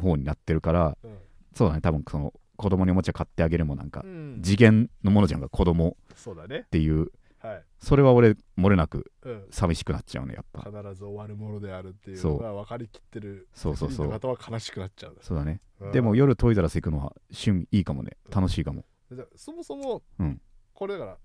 [0.03, 1.19] 方になってるからーうん
[1.57, 1.81] そうだね。
[1.81, 4.41] 多分その子供におもちゃ買ってあげるもなんかうん。
[4.43, 5.97] 次元のものじゃんか子供。
[6.15, 6.65] そうだね。
[6.67, 7.11] っていう。
[7.39, 7.65] はい。
[7.79, 9.47] それは俺漏れなくうん。
[9.51, 10.63] 寂しくなっちゃうねやっぱ。
[10.71, 12.33] 必ず終わるものであるっていうそう。
[12.35, 14.11] のが分かりきってるそうそうそう。
[14.11, 15.17] 方は悲しくなっちゃう。
[15.23, 15.63] そうだね。
[15.81, 15.93] うん。
[15.93, 18.13] でも夜トイザラス行くのは趣味いいかもね。
[18.31, 18.85] 楽しいかも。
[19.11, 20.41] でそもそも、うん。
[20.75, 21.19] これだから、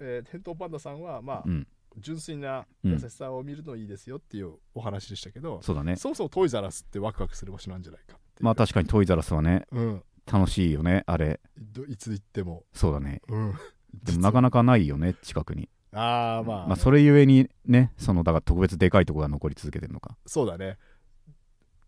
[0.00, 1.66] えー、返答パンダさんはまあ、うん。
[1.98, 5.96] 純粋なうん優しさを見るのいいですよっていうお話でしたけど、そうだね。
[5.96, 10.02] そもそもトイザラスってワクワクする場所なんじゃないかまあ確かにトイザラスはねうん。
[10.30, 11.40] 楽しいよねあれ。
[11.56, 13.22] どいつ行っても、そうだね。
[13.28, 13.54] うん、
[14.02, 15.68] でもなかなかないよね近くに。
[15.92, 20.16] ああまあ、まあそれゆえにねそのだから特別でかいとこが残り続けてるのか。
[20.26, 20.78] そうだね。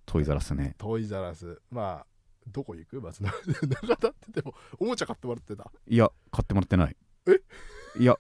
[0.06, 0.76] トイザラスね。
[0.78, 1.60] トイザラス。
[1.70, 2.06] まあ
[2.46, 3.00] どこ行く？
[3.00, 3.22] まず
[3.82, 5.70] 中田ってでもおもちゃ買ってもらってた？
[5.88, 6.96] いや買ってもらってない。
[7.26, 8.00] え？
[8.00, 8.16] いや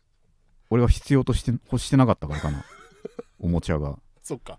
[0.68, 2.64] 俺は必要として欲してなかったからかな。
[3.38, 3.98] おもちゃが。
[4.20, 4.58] そっか。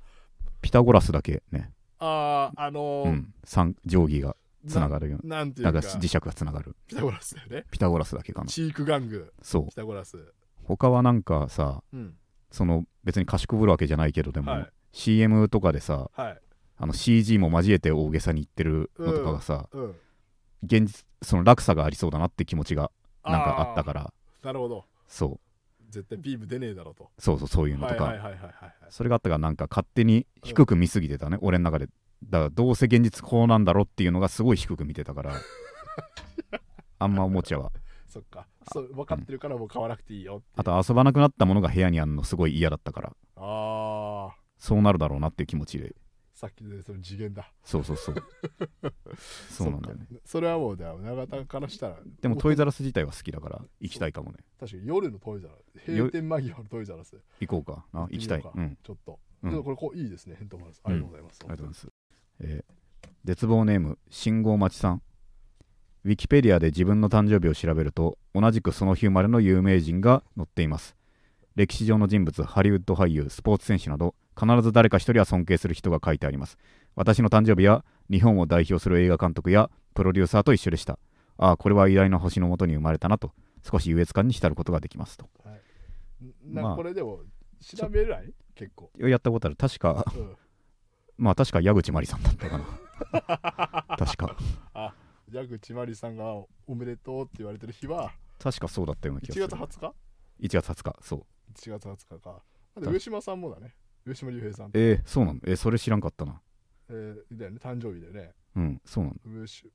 [0.62, 3.34] ピタゴラスだけねあああのーうん。
[3.44, 4.36] 三定規が
[4.68, 5.80] つながるよななんていうんか。
[5.80, 6.76] なか磁石がつながる。
[6.88, 7.66] ピタゴラスだよね。
[7.72, 8.48] ピタゴラスだけかな。
[8.48, 9.34] チーク玩具。
[9.42, 9.66] そう。
[9.68, 10.34] ピタゴラス。
[10.64, 12.16] 他はなんかさうん。
[12.52, 14.70] その別に賢ぶるわけじゃないけどでも、はい。
[14.92, 16.42] CM とかでさはい。
[16.78, 19.96] あの CG も交えて大げさに言ってるのとかがさ、うん。
[20.64, 22.92] 現実その落差がありそうだなって気持ちが
[23.26, 24.14] なんかあったから。
[24.44, 24.86] なるほど。
[25.08, 25.40] そう
[25.90, 27.10] 絶対ビーム出ねえだろうと。
[27.18, 28.16] そうそうそういうのとか、
[28.90, 31.88] それがあったからなんか勝手に低く見すぎてたね、俺の中で。
[32.24, 35.34] だからどうせ現実こうなんだろうっていうのがすごい低く見てたから。
[37.00, 37.72] あんまおもちゃは
[38.08, 38.46] そっか。
[38.74, 40.44] そう分かってるからもう買わなくていいよう。
[40.56, 43.14] あと遊ばなくなったものが部屋にあるのすごい嫌だったから。
[43.38, 44.40] あー。
[44.58, 45.96] そうなるだろうなっていう気持ちで
[46.40, 47.52] さっきのその次元だ。
[47.66, 48.16] そうそうそう。
[49.52, 50.08] そうなんだよね。
[50.24, 54.38] それはもうだ永田からしたらでもトイザラス自体は好きだから行きたいかもね。
[54.58, 57.22] 確かに夜のトイザラス閉店間際のトイザラス。
[57.42, 58.42] 行こうかな行きたい。
[58.42, 58.78] うん。
[58.82, 59.52] ちょっと、うん。
[59.52, 61.94] でもこれこういいですねヘントマラスありがとうございます、ありがとうございます。
[62.40, 62.80] えー
[63.26, 65.02] 絶望ネーム、信号待ちさん。
[66.06, 70.96] ウィキペディアで自分の誕生日を調べると、同じくその日生まれの有名人が載っています。
[71.56, 76.58] 歴史上の人物、ハリウッド俳優、スポーツ選手など、必ず誰か一人は尊敬する人が書いてあります。
[76.96, 80.98] 私の誕生日は、日本を代表する映画監督やプロデューサーと一緒でした。
[81.38, 83.34] ああ、これは偉大な星のもとに生まれたなと、
[83.70, 85.30] 少し優越感に浸ることができますと。
[86.46, 87.22] なまあこれでも
[87.62, 88.34] 調べない？
[88.56, 89.56] 結構、やったことある。
[89.56, 90.36] 確か、うん、
[91.18, 92.66] まあ確か矢口真理さんだったかな。
[93.98, 94.38] 確か。
[95.32, 96.34] 矢口真理さんが
[96.66, 99.48] おめでとうって言われてる日は確かそうだったような気1がする。
[99.48, 99.94] 月20日
[100.42, 101.26] ？1月20日、そう。
[101.54, 102.42] 1月20日か
[102.78, 103.76] 上島さんもだね
[104.10, 106.42] 上島竜兵さんえー、そうなのえー、それ知らんかったな。
[106.90, 109.40] えーだよね誕生日だよねうん、そうなの。
[109.42, 109.70] 上島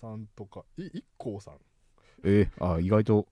[0.00, 1.54] さんとかい一光さん
[2.24, 3.26] えー、あ意外と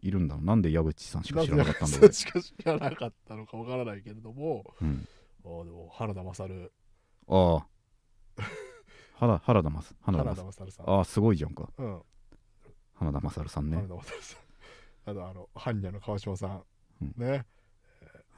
[0.00, 0.36] いるんだ。
[0.38, 4.84] なんで矢口さんしか知らなかったんだなろぜしか知らなかったのかわからないけれどもう。
[4.84, 5.06] うん。
[5.44, 6.72] あーでも原田勝
[7.28, 7.66] ああ。
[9.16, 9.94] 原原田ます。
[10.02, 11.70] 原田勝さんああ、すごいじゃんか。
[11.78, 12.02] うん
[12.94, 13.88] 花田勝さんね原。
[13.88, 14.36] 田勝さ
[15.06, 16.62] んあとあの般若の川島さん、
[17.02, 17.44] うんね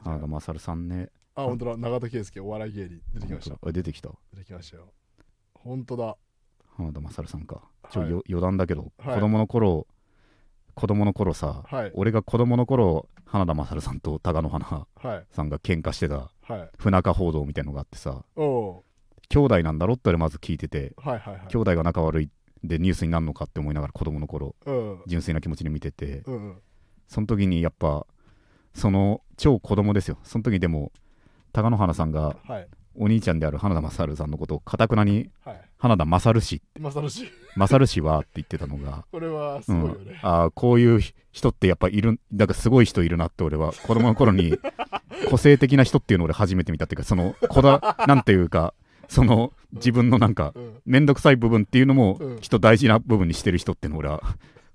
[0.03, 1.09] 花田勝さんね。
[1.37, 1.77] あ本当だ。
[1.77, 2.99] 永田圭介お笑い芸人。
[3.13, 3.71] 出てきました。
[3.71, 4.09] 出てきた？
[4.33, 4.91] 出てきましたよ。
[5.53, 6.17] 本当だ。
[6.75, 7.61] 花田勝さんか。
[7.91, 9.15] ちょ、はいよ余談だけど、はい。
[9.15, 9.85] 子供の頃、
[10.73, 11.91] 子供の頃さ、はい。
[11.93, 16.69] 俺が子供の頃、花田勝さんと貴乃花はいさんが喧嘩してたはい。
[16.79, 18.83] 不仲報道みたいのがあってさ、おお
[19.29, 21.47] 兄弟なんだろって俺まず聞いてて、はいはいはい。
[21.49, 22.29] 兄弟が仲悪い
[22.63, 25.01] でニュースになるのかって思いながら子供の頃うん。
[25.05, 26.57] 純粋な気持ちで見ててうんうん。
[27.07, 28.07] その時にやっぱ
[28.73, 30.17] その超子供ですよ。
[30.23, 30.91] その時でも
[31.53, 32.67] 貴乃花さんがはい。
[32.99, 35.61] お兄ちゃんである花田勝さんのことをかたくなにはい。
[35.77, 36.61] 花田勝氏。
[36.75, 40.99] 今更しい勝氏はって言ってたのが、これはすうんごいよね、ああこういう
[41.31, 44.57] 人ってやっぱいるだからすごい人いるなって俺は子供の頃に
[45.29, 48.73] 個性的な人っていうのを俺初めて見たっていうかそのこだなんていうか
[49.07, 50.81] その自分のなんかうん。
[50.85, 51.05] めん。
[51.05, 52.37] どくさい部分っていうのもうん。
[52.41, 54.23] 人大事な部分にしてる人っていうのを俺は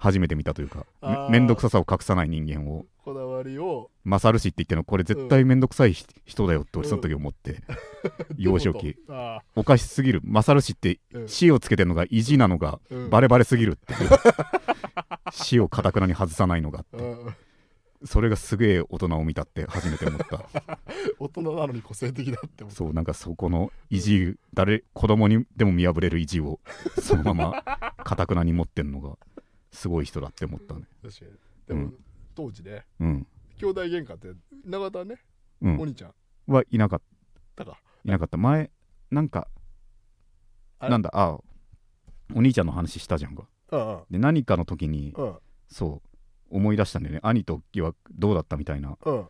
[0.02, 1.30] 初めて見たというかめあー。
[1.30, 2.87] めんどくささを隠さない人間を。
[3.04, 3.88] こだわりを。
[4.04, 5.60] 勝るしって言ってるのこれ絶対めん。
[5.60, 7.62] どくさいひ人だよって俺その時思って
[8.37, 8.96] 幼少期。
[9.08, 10.20] あおかしすぎる。
[10.24, 11.29] 勝るしってーうん。
[11.29, 13.10] 死をつけてるのが意地なのがうん。
[13.10, 14.10] バレバレすぎるっていう。
[15.31, 16.96] 死をかたくなに外さないのがって。
[16.96, 17.35] うん。
[18.04, 20.44] それがすげえ大人を見たって初めて思った。
[21.20, 26.58] 大人なのに個性的だってそうなんかそこの意地誰子供にでも見破れる意地を
[27.00, 27.62] そのまま
[28.02, 29.16] かたくなに持ってんのが
[29.73, 30.83] すごい人だって思ったね。
[31.02, 31.31] 確かに。
[31.66, 31.94] でも、うん。
[32.35, 33.27] 当時ねうん。
[33.58, 34.29] 兄弟喧嘩って
[34.64, 35.16] 永田ね、
[35.60, 35.81] うん。
[35.81, 36.14] お兄ちゃん。
[36.52, 37.00] はいなかっ
[37.56, 37.64] た。
[37.64, 38.37] かいなかった。
[38.37, 38.70] 前
[39.10, 39.48] なんか
[40.79, 40.90] あれ？
[40.90, 41.10] なんだ？
[41.12, 41.38] あ
[42.35, 43.48] お兄ちゃんの話したじゃんか。
[43.70, 45.35] うんで何かの時にうん。
[45.68, 46.02] そ
[46.50, 47.20] う思い出したんだよね。
[47.23, 48.98] 兄とはどうだったみたいな。
[49.04, 49.27] うん。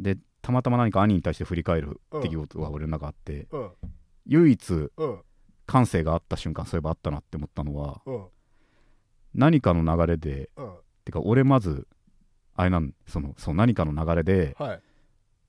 [0.00, 3.70] でたまたま何か兄に対して振り返る出来事が俺の中あってうん。
[4.26, 5.20] 唯一うん。
[5.66, 8.24] 感性があった瞬間そういえばあったなって思ったのはうん
[9.36, 10.72] 何かの流れでうん。
[11.04, 11.86] てか俺まず
[12.56, 14.80] あれなんそのそう何かの流れではい。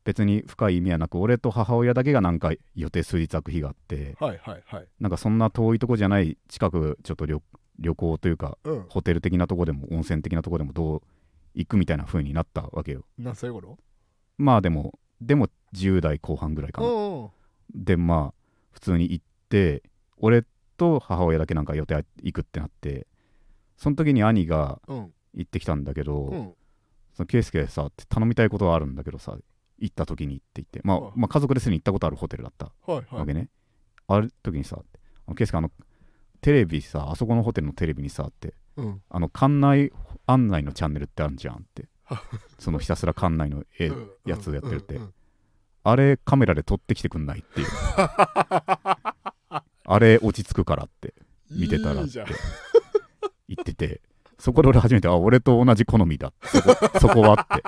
[0.03, 4.87] 別に深い意味はなく俺と母親だけがなんか予定数日空く日があってはいはいはい。
[4.99, 7.41] なんかそんな遠いとこじゃない近くちょっと旅
[7.79, 8.85] 旅行というかうん。
[8.89, 11.01] ホテル的なとこでも温泉的なとこでもどう
[11.55, 13.03] 行くみたいな風になったわけよ。
[13.17, 13.77] 何歳頃
[14.37, 16.87] まあでもでも10代後半ぐらいかな。
[17.73, 18.33] でまあ
[18.71, 19.81] 普通に行って
[20.19, 20.43] 俺
[20.77, 23.07] と母親だけなんか予定行くってなって
[23.77, 25.13] その時に兄がうん。
[25.33, 26.53] 行ってきたんだけど、うん。
[27.13, 29.37] その圭介さって頼みたいことはあるんだけどさ
[29.79, 31.11] 行った時にって言って、まあはい。
[31.15, 33.19] まあ家族ですでに行ったことあるホテルだったはいはい。
[33.19, 33.49] わけね、
[34.07, 35.71] ある時にさあの圭介あの
[36.41, 39.01] テレビさあそこのホテルのテレビにさってうん。
[39.09, 39.91] あの館内
[40.25, 41.87] 案内のチャンネルってあるじゃんって。
[42.03, 42.21] は
[42.57, 44.09] そのひたすら館内の絵うん。
[44.25, 44.95] やつやってるって。
[44.95, 45.13] うんうん。
[45.83, 47.67] あれカメラで撮ってきてくんないっていう。
[49.89, 51.13] あれ落ち着くからって
[51.49, 52.01] 見てたらって。
[52.03, 52.27] いいじゃん
[53.47, 54.01] 言ってて
[54.37, 56.31] そこで俺初めてあ俺と同じ好みだ。
[56.43, 57.63] そこそこはって。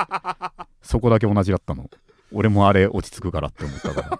[0.81, 1.89] そこだけ同じだったの。
[2.31, 4.19] 俺もあれ落ち着くからって思ったから。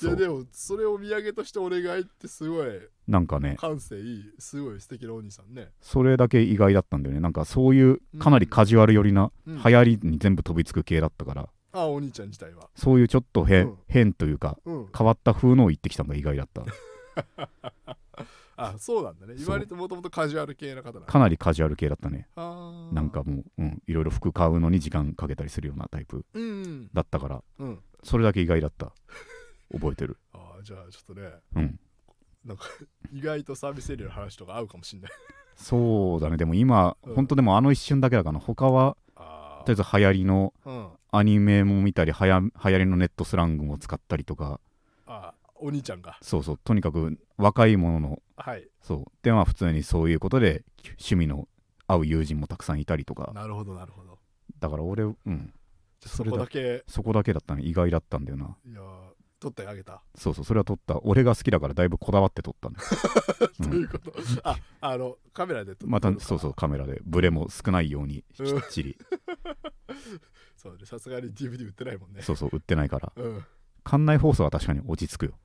[0.00, 2.68] いやでもそれを土産として俺が行ってすごい
[3.08, 3.56] なんかね。
[3.58, 5.70] 感性いいすごい素敵なお兄さんね。
[5.80, 7.20] それだけ意外だったんだよね。
[7.20, 9.56] なんかそういうかなりカジュアル寄りなうん。
[9.62, 11.48] 流行りに全部飛びつく系だったから。
[11.72, 12.68] あお兄ちゃん自体は。
[12.74, 13.78] そういうちょっとへ、うん。
[13.88, 14.86] 変というかうん。
[14.96, 16.62] 変わった風のを言ってきたのが意外だった
[18.60, 19.34] あそうなんだね。
[19.36, 22.28] 言われてもともとカジュアル系な方なんだかなりカジュアル系だったね。
[22.36, 27.78] なんかもう、うん、いろいろ服買うのに時間かけたりするようなタイプうんだったからうん。
[28.02, 28.92] それだけ意外だった。
[29.72, 30.18] 覚えてる。
[30.34, 31.80] あーじゃあちょっとねうん。
[32.44, 32.64] なんか
[33.12, 35.10] 意外とサービスエリアの話とか合うかもしんない。
[35.54, 36.36] そうだね。
[36.36, 37.14] でも今、うん。
[37.14, 40.88] 本当でもあの一瞬だけだかな他はあとりあえず流行りのうん。
[41.10, 44.60] アニメも見たりはや流行りのネットスラングも使ったりとかあ
[45.60, 46.18] お兄ちゃんが。
[46.22, 46.58] そうそう。
[46.62, 48.68] とにかく若いもののはい。
[48.82, 49.04] そう。
[49.22, 51.48] でまあ普通にそういうことで趣味の
[51.86, 53.32] 合う友人もたくさんいたりとか。
[53.34, 54.18] なるほどなるほど。
[54.58, 55.52] だから俺うん。
[56.00, 56.84] そそれだこだけ。
[56.86, 57.62] そこだけだったね。
[57.62, 58.56] 意外だったんだよな。
[58.66, 58.84] いやー
[59.40, 60.44] 取ってあげた、そうそう。
[60.44, 60.98] それは撮った。
[61.04, 62.80] 俺が好きだからだいぶこだわって撮ったんだ
[63.60, 64.12] うんということ？
[64.42, 67.00] ああのカメラで撮また撮るからそうそうカメラで。
[67.04, 68.98] ブレも少ないようにきっちり。
[70.56, 72.22] そうねさすがに DVD 売ってないもんね。
[72.22, 73.12] そうそう売ってないから。
[73.14, 73.44] うん。
[73.84, 75.38] 館内放送は確かに落ち着くよ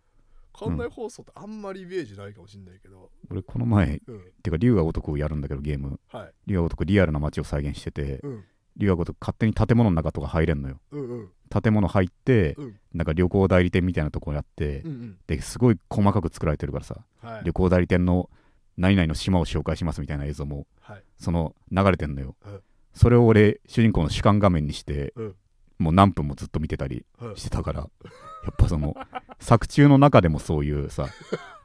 [0.57, 3.09] 館内放送ってあんまりイメージないかもしんないけど。
[3.29, 4.21] 俺この前うん。
[4.43, 5.99] てか竜が如くをやるんだけどゲーム。
[6.09, 6.33] はい。
[6.47, 8.43] 竜が如くリアルな街を再現しててうん。
[8.77, 10.79] 竜が如く勝手に建物の中とか入れんのよ。
[10.91, 11.29] うんうん。
[11.61, 12.75] 建物入ってうん。
[12.93, 15.17] なんか旅行代理店みたいなとこやってうんうん。
[15.27, 17.43] ですごい細かく作られてるからさはい。
[17.45, 18.29] 旅行代理店の
[18.77, 21.03] 何々の島を紹介しますみたいな映像もはい。
[21.17, 22.35] その流れてんのよ。
[22.45, 22.61] うん。
[22.93, 25.35] それを俺主人公の主観画面にしてうん。
[25.79, 27.89] もう何分もずっと見てたりはいしてたから
[28.43, 28.95] やっぱその
[29.39, 31.07] 作中の中でもそういうさ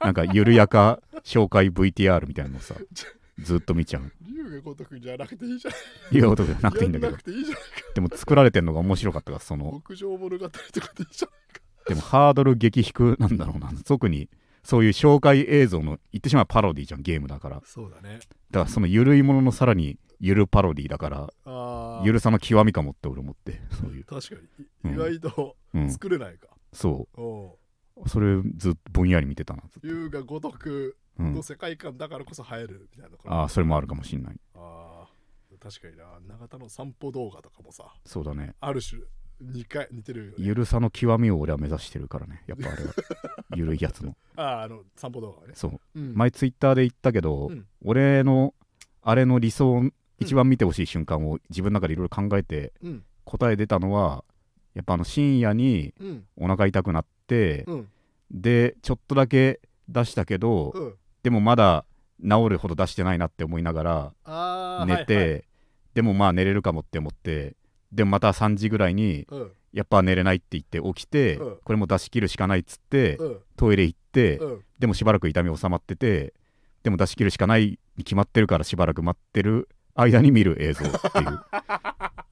[0.01, 2.75] なんか緩やか紹介 VTR みたいなのをさ
[3.39, 4.13] ずっと見ちゃう。
[4.27, 5.75] 龍が如くじゃなくていいじゃん
[6.13, 7.17] 竜が如くじゃなくていいんだけど。
[7.95, 11.31] でも作られてんのが面白かったからその牧場物語とかでいいじゃん
[11.89, 13.73] でもハードル激低なんだろうな。
[13.85, 14.29] 特に
[14.65, 17.57] そういう紹介映像の言ってしまえばパロディじゃんゲームだから。
[17.57, 18.21] だそうだね。
[18.53, 24.35] からその緩いもののさらにゆるパロディだからああゆるさの極みかもって俺思ってそういう、確か
[24.85, 24.93] に。
[24.93, 27.59] 意外とうん、作れないか、そお
[27.97, 28.03] う。
[28.05, 31.35] うそれずっとぼんやり見てたなずっと、龍が如くうん。
[31.35, 33.35] の、世界観だからこそ映えるみたいなところ。
[33.35, 34.37] ああそれもあるかもしんない。
[34.55, 36.37] あー確かにな。
[36.39, 38.55] 永田の散歩動画とかもさそうだね。
[38.61, 39.03] ある種
[39.43, 42.93] 2回似てるゆるさの極みを俺は目指してるからねやっぱあれは。
[43.57, 45.81] ゆるいやつのあああの散歩動画はね、そう。
[45.97, 46.15] うん。
[46.15, 47.67] 前ツイッターで言ったけど、うん。
[47.83, 48.55] 俺の
[49.03, 49.91] あれの理想
[50.21, 53.05] 一番見てほしい瞬間を自分の中でいろいろ考えてうん。
[53.25, 54.25] 答え出たのは
[54.79, 56.25] やっぱあの深夜にうん。
[56.37, 57.89] お腹痛くなって、うん。
[58.31, 60.95] でちょっとだけ出したけど、うん。
[61.25, 61.85] でもまだ
[62.23, 65.45] 治るほど出してないなって思いながら寝て、はいはい。
[65.95, 67.57] でもまあ寝れるかもって思って
[67.91, 69.51] でもまた3時ぐらいにうん。
[69.73, 71.57] やっぱ寝れないって言って起きて、うん。
[71.65, 73.39] これも出し切るしかないっつって、うん。
[73.57, 74.65] トイレ行って、うん。
[74.79, 76.35] でもしばらく痛み収まってて
[76.83, 81.41] でも出し切るしかないに決まってるからしばらく待ってる間に見る映像っていう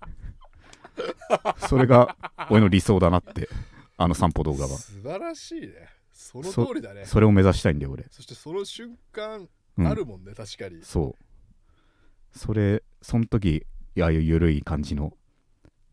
[1.68, 2.16] それが
[2.50, 3.48] 俺の理想だなって
[3.96, 4.68] あの散歩動画は。
[4.76, 5.88] 素晴らしいね。
[6.12, 7.04] その通りだね。
[7.04, 8.04] そそれを目指したいんだよ俺。
[8.10, 9.86] してその瞬間うん。
[9.86, 10.82] あるもんね、確かに。
[10.82, 12.38] そう。
[12.38, 13.66] それその時
[14.00, 15.16] ああいう緩い感じの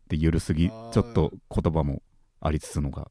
[0.08, 2.02] で緩すぎちょっと言葉も
[2.40, 3.10] ありつつのが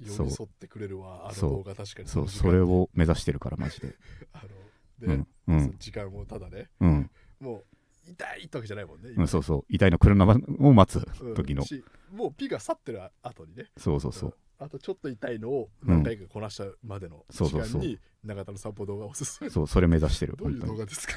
[0.00, 2.08] 寄り添ってくれるわあのそう動画確かに。
[2.08, 3.94] そうそれを目指してるからマジで。
[4.32, 6.68] あので、うんうそんの時間をただね。
[6.80, 7.64] うん、もう
[8.06, 9.64] 痛いってわけじゃないもんね、うん、そうそう。
[9.68, 10.24] 痛いの車
[10.58, 11.62] を待つうん時の。
[11.64, 13.66] しもうピが去ってる後にね。
[13.76, 14.34] そうそうそう。
[14.58, 19.48] あとちょっと痛いのを何回かこなしたまでの時間に永田の散歩動画をおすすめ。
[19.48, 20.34] そうそれ目指してる。
[20.36, 21.14] どういう動画ですか？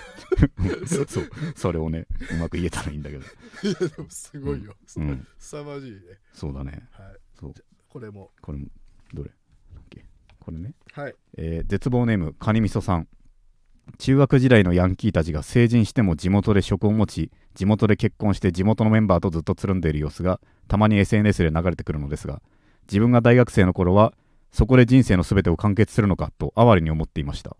[0.87, 3.23] そうそれをねうまく言えたらいいんだけど。
[3.23, 5.27] いやでもすごいよ、うん。
[5.39, 5.99] 凄まじいね。
[6.31, 6.87] そうだね。
[6.91, 7.17] はい。
[7.39, 7.53] そう。
[7.89, 8.31] これも。
[8.41, 8.67] これも
[9.13, 9.31] どれ？
[10.39, 10.73] これね。
[10.93, 11.15] はい。
[11.37, 13.07] えー絶望ネームカニみそさん
[13.97, 22.41] 中学時代のヤンキーたちが成人しても地元で職を持ち地元で結婚して地元のメンバーとずっとつるんでいる様子がたまに SNS で流れてくるのですが
[22.87, 24.13] 自分が大学生の頃は
[24.51, 27.57] そこで人生の全てを完結するのかと哀れに思っていました。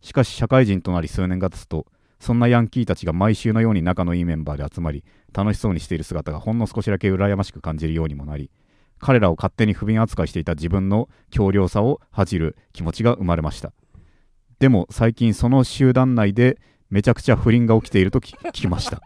[0.00, 1.86] しかし社会人となり数年が経つと
[2.20, 8.50] そんなヤンキーたちが毎週のように仲のいいメンバーで集まり楽しそうにしている姿がほんの少しだけ羨ましく感じるようにもなり
[8.98, 13.72] 彼らを勝手に不憫扱いしていた自分の強量さを恥じる気持ちが生まれました。
[14.58, 16.58] でも最近その集団内で
[16.90, 19.00] めちゃくちゃ不倫が起きているとき 聞きました。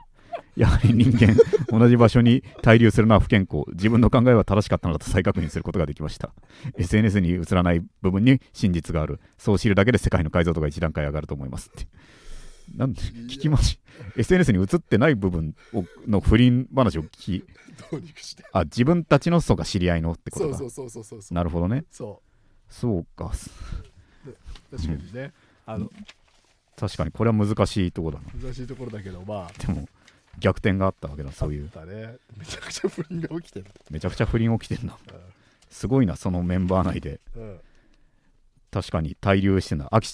[0.55, 1.35] やはり人間
[1.69, 3.65] 同じ場所に滞留するのは不健康。
[3.73, 6.35] 自分の考えは正しかったのだと再確認することができました。
[6.77, 9.19] SNS に映らない部分に真実がある。
[9.39, 11.87] そう知るだけで世界の解像度が一段階上がると思いますって。
[12.77, 13.79] なんで聞きまし
[14.17, 17.45] SNS に映ってない部分をの不倫話を聞き
[17.91, 18.45] どうにかして。
[18.53, 20.57] あ自分たちのそうか知り合いのってことか。
[20.57, 21.85] そうそうそうそうそうなるほどね。
[21.91, 22.23] そ
[22.69, 23.27] そうか。
[23.27, 24.37] う
[24.71, 25.33] 確かにね、
[25.67, 25.91] あの
[26.77, 28.43] 確かにこれは難しいところだな。
[28.43, 29.67] 難しいところだけどまあ。
[29.67, 29.89] でも
[30.39, 31.65] 逆転があったわけだそういう。
[31.65, 33.67] ねめちゃくちゃ不倫が起きてる。
[33.91, 34.97] めちゃくちゃ不倫起きてんな。
[35.71, 37.21] すごいなそのメンバー内で。
[37.37, 37.61] うん、うん
[38.73, 40.09] 確かに滞留してんだ飽き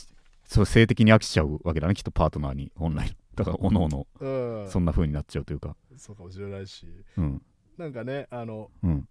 [0.44, 2.72] そう性的に飽きちゃうわけだねきっとパートナーに。
[2.74, 3.16] 本来。
[3.36, 4.06] だからおのおの。
[4.18, 4.28] う
[4.66, 5.76] ん、そんな風になっちゃうというか。
[5.96, 6.86] そうかもしれないし。
[7.16, 7.42] うん。
[7.76, 9.08] なんかねあのうん。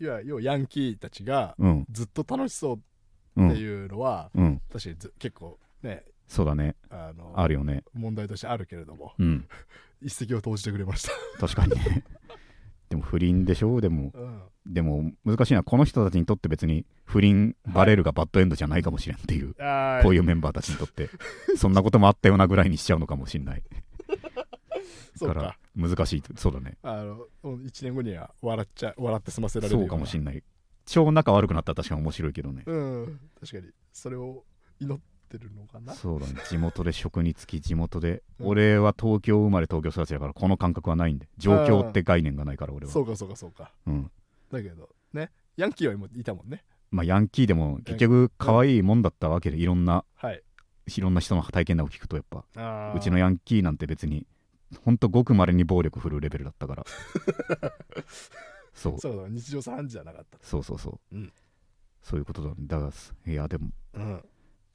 [0.00, 1.86] いわ要はヤンキーたちがうん。
[1.90, 2.80] ずっと楽しそう
[3.32, 4.60] ってうんいうのは、うん。
[4.72, 6.76] 確かにず結構ねそうだね。
[6.90, 7.84] あのあるよね。
[7.92, 9.46] 問題としてあるけれどもうん。
[10.02, 12.04] 一石を投じてくれました、確かにね。
[12.90, 13.80] でも不倫でしょ？
[13.80, 21.08] でもうん、でも難しいのはこの人たちにとって別に不倫バレるがバッドエンドじゃないかもしれんっていうあこういうメンバーたちにとって。
[21.56, 23.62] そんなこともあったようなぐらいにしちゃうのかもしれない。
[25.20, 26.76] だから難しいそうだね。
[26.82, 30.42] あの1年後には笑っちゃ笑って済ませられるそうかもしれない
[30.86, 32.62] 超仲悪くなったら確かに面白いけどね。
[32.66, 33.20] うん。
[33.40, 33.72] 確かに。
[33.92, 34.44] それを
[34.80, 35.94] 祈ってるのかな？
[35.94, 36.34] そうだね。
[36.48, 38.46] 地元で職に就き地元で、うん。
[38.48, 41.28] 俺は東京生まれ東京育ちだからこの感覚はないんで。
[41.38, 42.92] 状況って概念がないから俺は。
[42.92, 43.72] そうかそうかそうか。
[43.86, 44.10] うん。
[44.50, 45.30] だけどね。
[45.56, 46.64] ヤンキーは今いたもんね。
[46.90, 50.42] まあヤンキーでも結局可愛いもんだったわけでいろんなはい。
[50.94, 54.26] いろんな人の体験談を聞くとやっぱうちのヤンキーなんて別に
[54.84, 56.84] ほんとごくまれに暴力振るうレベルだったから
[58.72, 58.98] そう。
[58.98, 60.38] そうだ日常茶飯事じゃなかった。
[60.42, 61.32] そうそうそう、うん。
[62.02, 62.92] そういうことだだか
[63.26, 63.70] らいやでも。
[63.94, 64.24] うん。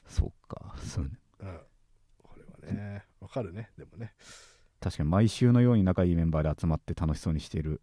[0.08, 1.12] そうかそうね。
[1.40, 1.60] うん。
[2.24, 3.72] これはねわかるね。
[3.78, 4.14] でもね。
[4.80, 7.82] 確かに毎週のように仲いいメンバーで集まって楽しそうにしている。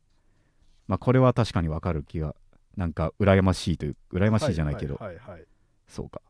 [0.87, 2.37] まあこれは確かにわかる気が
[2.77, 5.47] なんか羨ましいという羨ましいじゃないけど、はいはいはいはい
[5.87, 6.23] そうか、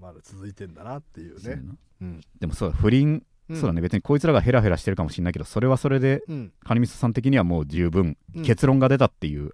[0.00, 1.62] まだ続いてんだなっていうね。
[2.00, 2.20] うん。
[2.40, 3.56] でもそうだ不倫、うん。
[3.56, 3.80] そうだね。
[3.80, 6.52] 別にこいつらがヘラヘラしてるかもしれないけどそれはそれでうん。
[6.64, 8.42] カニミソさん的にはもう十分、うん。
[8.44, 9.52] 結論が出たっていう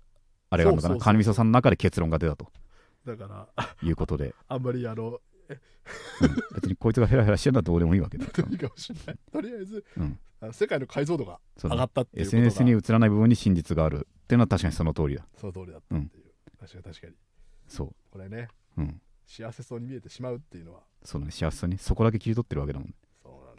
[0.50, 0.88] あれがあるのかな。
[0.88, 2.48] そうそうそうカニミソさんの中で結論が出たと。
[3.06, 5.20] だからあいうことで、 あんまりあのうん。
[6.54, 9.18] 別にこいつがヘラヘラしてるのはどうでもいいわけだ、いいかもしれない。
[9.32, 12.42] とりあえずうん、世界の解像度が上がったっていうことが。
[12.46, 15.26] SNS に映らない部分に真実があるっていうのは確かにその通りだ。
[15.36, 16.24] その通りだったっていう、
[16.58, 17.14] 確かに確かに。
[17.66, 18.48] そこれね。
[18.76, 19.02] ううん。
[19.26, 20.82] 幸せそうに見えてしまうっていうのは。
[21.04, 21.32] そうだね。
[21.32, 22.94] 幸せにそこだけ切り取ってるわけだもんそ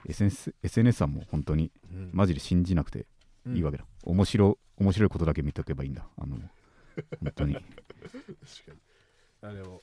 [0.07, 2.09] SNS, SNS はもう本当にうん。
[2.13, 3.05] マジで信じなくて
[3.47, 6.07] いいわけだ、面白面白いことだけ見とけばいいんだ。
[6.17, 6.37] あの
[7.21, 7.53] 本当に。
[7.55, 7.65] 確か
[8.73, 8.77] に。
[9.43, 9.81] あでも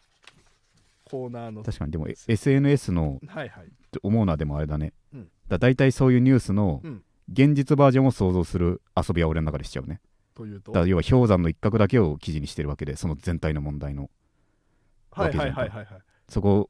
[1.04, 1.62] コーナーの。
[1.62, 1.92] 確かに。
[1.92, 3.72] でもえ SNS のはいはい。
[4.02, 5.30] 思うのはでもあれだね、うん。
[5.48, 7.04] だ大体そういうニュースのうん。
[7.30, 10.00] 現実バージョンを想像する遊びは俺の中でしちゃうね。
[10.34, 10.72] というと？
[10.72, 14.10] だ要は氷山の一角だけを記事にしてるわけでその全体の問題の。
[15.10, 16.68] はいはいわけじゃんかはいはいはいそこ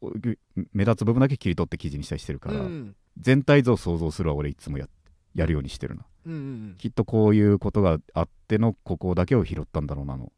[0.73, 4.89] 目立つ部分だけ切り取って記事にしたりしてるから、うん全体像を想像するは俺いつもや
[5.35, 10.33] やるようにしてるなうんうんきっとこういうことがあってのここだけを拾ったんだろうなの。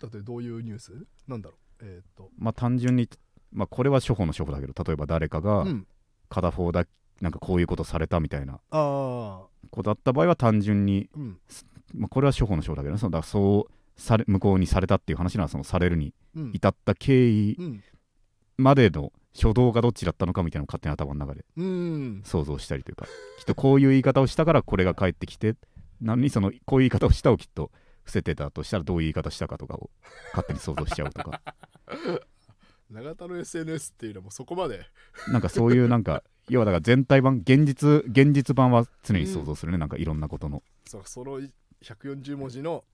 [0.00, 0.92] だってどういうニュース？
[1.26, 1.84] なんだろう？
[1.84, 2.30] えーっと。
[2.38, 3.08] まあ単純に、
[3.52, 5.86] まあ、これは処方の処方だけど例えば誰かがうん。
[6.28, 6.84] 片方だ
[7.20, 8.54] なんかこういうことされたみたいな。
[8.54, 11.38] ああことだった場合は単純に、うん。
[11.94, 16.50] まあ、これは処方の処だけどねそのだそうされ向こうにされたっていう話ならそのされるにうん。
[16.54, 17.82] 至った経緯うん。
[18.56, 21.44] までの初動がどっちだったのかみたいなのを勝手に頭の中で。
[21.56, 22.22] うん。
[22.24, 23.06] 想像したりというか。
[23.38, 25.56] きっとこういう言い方をしたからこれが返ってきて
[26.00, 27.70] なのにそのこういう言い方をしたをきっと
[28.02, 29.90] 伏せてたとしたらどういう言い方したかとかを
[30.32, 31.40] 勝手に想像しちゃうとか。
[32.90, 34.86] 永田の SNS っていうのもそこまで。
[35.28, 40.62] なんかそういうなんか要はだから全体版現実現実版は常に想像するね、なんかいろんなことの。
[40.84, 41.40] そうその
[41.82, 42.84] 140文字の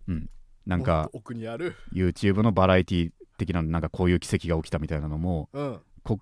[0.64, 1.74] なんかもっと奥にある。
[1.92, 5.80] YouTube のバラエティ的ななんかこういう奇跡が起きたみたいなのもうん。
[6.02, 6.18] こ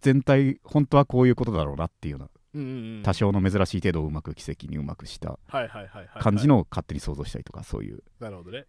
[0.00, 3.02] 全体本当はこういうことだろうなっていうようなうんうんうん。
[3.02, 5.38] 多少の珍しい程度をうまく奇跡にうまくした
[6.20, 8.02] 感じの勝手に想像したりとかそういう。
[8.20, 8.66] なるほどね。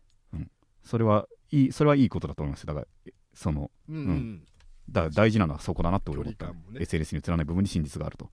[0.84, 2.74] それはいいそれはいいことだと思いますよ。
[2.74, 4.02] だからそのうんうん。
[4.02, 4.43] うん。
[4.89, 6.54] だ大事なのはそこだなって俺思った、ね。
[6.80, 8.30] SNS に映らない部分に真実があると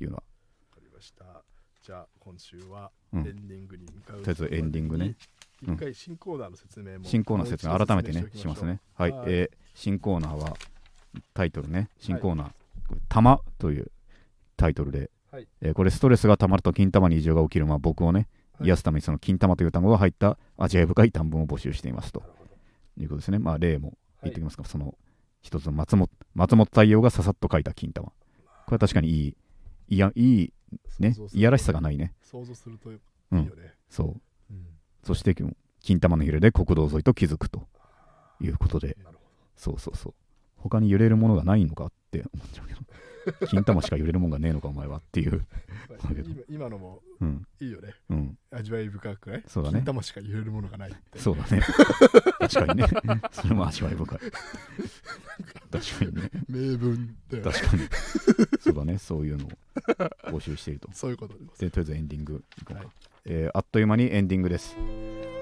[0.00, 0.22] いうのは。
[0.70, 1.42] わかりました。
[1.82, 3.26] じゃあ今週はうん。
[3.26, 5.16] エンディングに向かうとりあえずエンディングね。
[5.66, 5.74] うん。
[5.74, 8.80] 一回新コーナーの説明も新コーナー説明改めてねしますね。
[8.94, 10.56] はい、えー新コーナーは
[11.34, 11.88] タイトルね。
[11.98, 12.52] 新コーナー
[13.08, 13.90] 「玉」という
[14.56, 15.48] タイトルで、はい。
[15.60, 18.68] えーこれストレスがたまると金玉に異常が起きる、まあ、僕をねはい。
[18.68, 22.22] 癒すためにその金玉という単語が入った味わい深い短文を募集していますと。
[22.98, 23.38] いうことですね。
[23.38, 24.96] まあ例も言ってきますか、その
[25.40, 28.08] 一つの松本松本太陽がささっと書いた金玉。
[28.08, 28.12] こ
[28.72, 29.36] れは確かにいい
[29.88, 30.52] いやいい
[30.98, 32.12] ねいやらしさがないね。
[32.22, 32.98] 想像するといい
[33.32, 33.44] うん。
[33.44, 34.20] よねそう。
[34.50, 34.66] うん。
[35.02, 35.34] そして
[35.80, 37.66] 金玉の揺れで国道沿いと気づくと
[38.40, 38.96] いうことで。
[39.56, 40.14] そうそうそう
[40.62, 42.80] 他に揺れるものがないのかって思っちゃうけど。
[43.48, 45.44] 金玉しか揺れるもんがねえのかお前はっていう。
[46.48, 47.46] 今今のもうん。
[47.60, 47.94] いいよね。
[48.08, 48.38] うん。
[48.50, 49.42] 味わい深くない？
[49.46, 49.80] そうだね。
[49.80, 51.60] 金玉しか揺れるものがないそうだね。
[52.40, 52.88] 確かにね。
[53.30, 54.18] それも味わい深い。
[54.18, 54.30] 確
[55.98, 56.30] かにね。
[56.48, 57.82] 名文だよね確かに。
[58.60, 58.98] そうだね。
[58.98, 59.50] そういうのを
[60.30, 60.88] 募集していると。
[60.92, 62.88] そういうことででとりあえずエンディングいこうか、はい。
[63.26, 64.74] えーあっという間にエンディングです、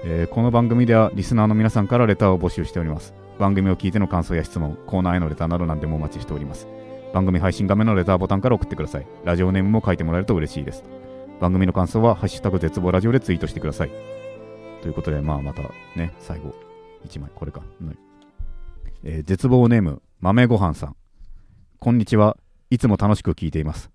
[0.03, 6.67] えーこの番組ではリスナーの皆さんからレターを募集しております番組を聞いての感想や質問コーナーへのレターなど何でもお待ちしております。
[7.13, 9.07] 番組配信画面のレターボタンから送ってください。
[9.23, 10.83] ラジオネームも書いてもらえると嬉しいです。
[11.39, 13.91] 番組の感想は「ハッシュタグ絶望ラジオ」でツイートしてください。
[14.81, 15.61] ということでまあまた
[15.95, 16.53] ね最後
[17.07, 17.97] 1枚これか、はい。
[19.03, 20.95] えー絶望ネーム豆ごはんさん。
[21.79, 22.35] こんにちは。
[22.69, 23.89] いつも楽しく聞いています。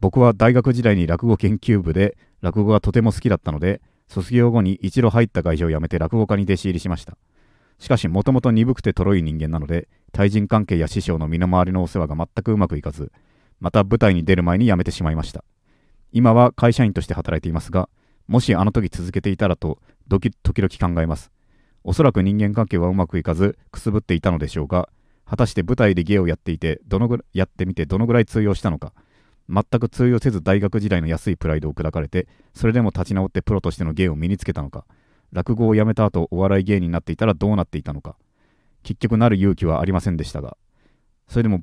[0.00, 7.16] 僕は大学時代に落語研究部で落語がとても好きだったので卒業後に一度入った会社を辞めて落語家に弟子入りしました。
[7.78, 13.12] しかしもともと鈍くてとろい人間なので対人関係や師匠の身の回りのお世話が全くうまくいかず
[13.60, 15.44] また舞台に出る前に辞めてしまいました。
[16.12, 17.88] 今は会社員として働いていますが
[18.28, 21.30] もしあの時続けていたらとドキ時々考えます。
[21.82, 24.88] おそらく人間関係はうまくいかずくすぶっていたのでしょうが
[25.26, 28.92] 果たして舞台で芸をやっていてどのぐやってみてどのぐらい通用したのか。
[29.46, 34.86] 全く通用せず大学時代の安いプライドを砕かれてそれでも立ち直ってプロとしての芸を身につけたのか。
[35.32, 38.16] 落語をやめた後お笑い芸人になっていたらどうなっていたのか。
[38.82, 40.56] 結局なる勇気はありませんでしたが。
[41.28, 41.62] それでも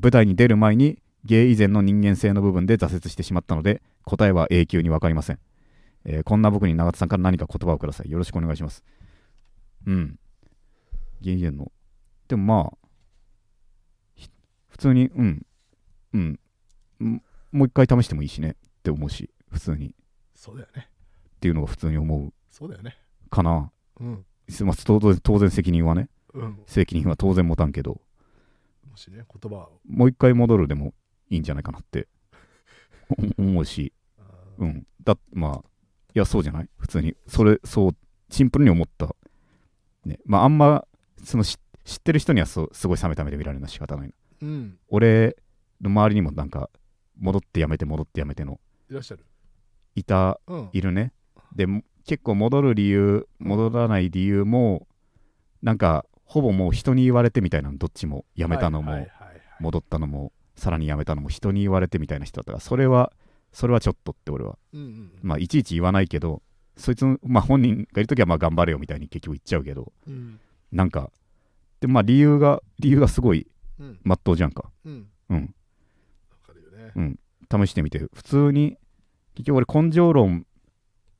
[0.00, 5.38] 舞台に出る前に芸以前の人間性の部分で挫折してしまったので答えは永久に分かりません、
[6.04, 8.10] えーこんな僕に永田さんから何か言葉をください。
[8.10, 8.82] よろしくお願いします。
[9.86, 10.18] うん。
[11.20, 11.70] 芸以前の。
[12.26, 12.88] でもまあ
[14.14, 14.30] ひ
[14.68, 15.46] 普通にうん。
[16.14, 16.40] うん。
[17.00, 19.88] うんもう一回試してもいいしねって思うし普通に。
[19.88, 19.90] っ
[20.34, 20.88] そうだよね。
[21.40, 22.32] ていうのが普通に思う。
[22.50, 22.96] そうだよね
[23.32, 23.72] かな。
[24.00, 24.24] うん。
[24.64, 26.08] まあ当然当然責任はね。
[26.34, 26.58] うん。
[26.66, 28.00] 責任は当然持たんけど。
[28.90, 29.80] もしね言葉を。
[29.88, 30.94] もう一回戻るでも
[31.30, 32.06] いいんじゃないかなって。
[33.38, 33.92] お 思うし。
[34.58, 34.86] うん。
[35.02, 35.68] だまあ
[36.14, 36.68] いやそうじゃない？
[36.76, 37.16] 普通に。
[37.26, 37.96] それそう
[38.30, 39.14] シンプルに思った。
[40.04, 40.18] ね。
[40.24, 40.86] まああんま
[41.24, 44.14] その知知ってる人にはそうすごい冷めた目で見られるのは仕方ないな。
[44.42, 44.78] うん。
[44.88, 45.36] 俺
[45.80, 46.70] の周りにもなんか
[47.18, 48.60] 戻ってやめて戻ってやめての。
[48.90, 49.24] いらっしゃる。
[49.94, 50.68] いたうん。
[50.72, 51.12] いるね。
[51.56, 54.86] でも結構戻る理由戻らない理由も
[55.62, 59.06] なんかほぼもう人に言われてみたいなのどっちもやめたのも、
[59.60, 62.52] 戻ったのもさらにやめたのも人に言われてみたいな人だった。
[62.52, 63.12] からそれは
[63.52, 66.42] それはちょっとって俺はうんうんまあいちいち言わないけど
[66.76, 70.40] そいつのまあ本人がいる時はまあ頑張れよみたいに結局言っちゃうけどうん。
[70.72, 71.10] なんか
[71.80, 73.46] でまあ理由が理由がすごい
[73.78, 74.00] うん。
[74.02, 74.70] まっとうじゃんか。
[74.84, 75.06] うん。
[75.28, 75.54] うん。
[76.30, 76.92] わかるよね。
[76.96, 77.18] うん。
[77.66, 78.78] 試してみて普通に
[79.34, 80.46] 結局俺根性論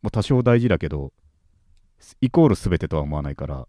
[0.03, 1.13] も多少大事だけど
[2.21, 3.67] イコール全てとは思わないから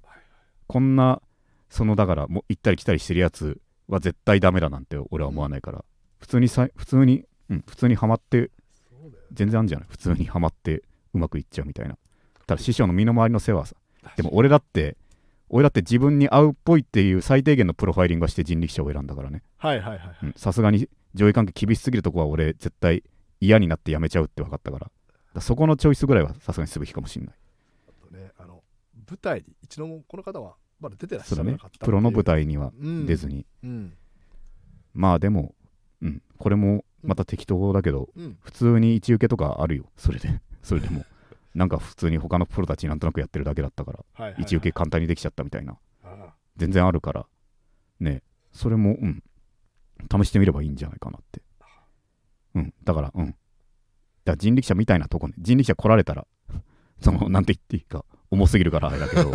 [0.67, 1.21] こんな
[1.69, 5.83] そのだからもう行ったり来たりしてるやつは絶対ダメだなんて俺は思わないから、
[6.19, 8.51] 普通にさ普通に、うん、普通にはまって
[9.31, 9.87] 全然あるんじゃない。
[9.89, 11.97] 普通にはまってうまくいっちゃうみたいな。
[12.45, 13.75] ただ師匠の身の回りの世話はさ
[14.17, 14.97] でも俺だって
[15.49, 19.41] 俺だって自分に合うっぽいっていう最低限のプロファイリングはして人力車を選んだからね。
[19.57, 23.03] はいはいはいさすがに上位関係厳しすぎるとこは俺絶対
[23.39, 24.91] 嫌になってやめちゃうって分かったから
[25.41, 27.35] そこのチョイスぐらいはさすがにすべきかもしれない。
[27.87, 28.63] あとね、あの、
[29.09, 32.71] 舞台に、一度もこの方はまだ出てらっしゃらなかったプロの舞台台には
[33.05, 33.93] 出ずに、うん。
[34.93, 35.55] まあでも
[36.01, 36.21] うん。
[36.37, 38.37] これもまた適当だけどうん。
[38.41, 39.85] 普通に一受けとかあるよ。
[39.97, 40.41] それで。
[40.61, 41.05] それでも。
[41.55, 44.05] なんか普通に他のプロたちなんとなくやってるだけだったから。
[44.13, 44.35] は。
[44.37, 45.77] 一受け簡単にできちゃったみたいな。
[46.03, 47.27] あ全然あるから。
[47.99, 48.23] ね。
[48.51, 49.23] それもうん。
[50.11, 51.41] 試してみればいいんじゃないかなって。
[52.55, 52.73] うん。
[52.83, 53.35] だからうん
[54.25, 55.33] だ人力車みたいなとこね。
[55.37, 56.25] 人力車来られたら
[57.01, 59.31] そのなんて言っていいか重すぎるからあれだけど。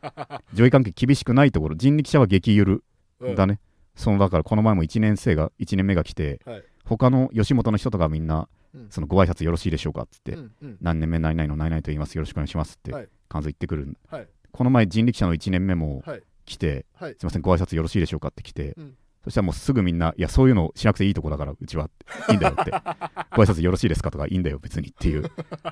[0.54, 1.76] 上位関係厳しくないところ。
[1.76, 2.84] 人力車は激ゆる
[3.22, 3.60] あだね、
[3.94, 6.64] そのだからこの前も1年生が1年目が来てはい。
[6.84, 8.86] 他の吉本の人とかみんなうん。
[8.90, 10.78] そのご挨拶よろしいでしょうかっつって、うんうん。
[10.80, 13.08] 何年目何々の何々と言いますよろしくお願いしますってはい。
[13.28, 14.28] 感想言ってくる、はい。
[14.52, 16.22] この前人力車の1年目もはい。
[16.44, 17.14] 来て、はい。
[17.18, 18.94] すいませんご挨拶よろしいでしょうかって来て、うん
[19.26, 21.90] そしたらもうすぐみんないやそういうのしなくていいとこだからうちは
[22.30, 22.70] いいんだよって。
[23.34, 25.22] ご挨拶よろしいですかとかいいんだよ別にっていう。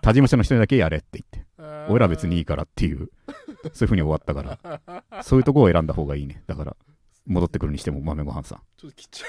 [0.02, 1.46] 他事務所の人にだけやれって言って。
[1.88, 3.11] 俺ら別にいいからっていう。
[3.72, 4.82] そういうふうに終わったか
[5.12, 5.22] ら。
[5.22, 6.42] そういうとこを選んだ方がいいね。
[6.48, 6.76] だから
[7.26, 8.59] 戻ってくるにしても豆ごはんさん。
[8.76, 9.26] ちょっと切っちゃ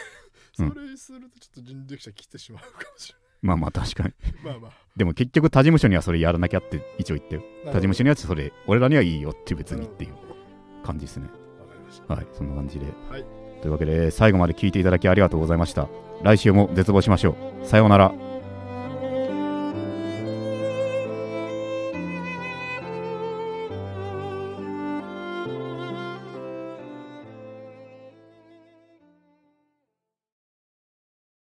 [0.64, 0.66] う。
[0.66, 0.74] うん。
[0.74, 4.14] それするとちょっと人力車切ってしまうかもしれまあまあ確かに。
[4.44, 4.54] ない。
[4.54, 4.72] まあまあ。
[4.96, 7.44] でも結局他事務所にはそれやらなきゃって一応言ってよ。
[7.66, 10.16] 他事務所ににはそれ俺らにはいいよって別にっていう
[10.84, 11.30] 感じですね。
[12.08, 13.26] はいそんな感じで、はい
[13.66, 15.88] というわけで最後まで聞いていただきありがとうございました。
[16.22, 17.66] 来週も絶望しましょう。
[17.66, 18.25] さようなら。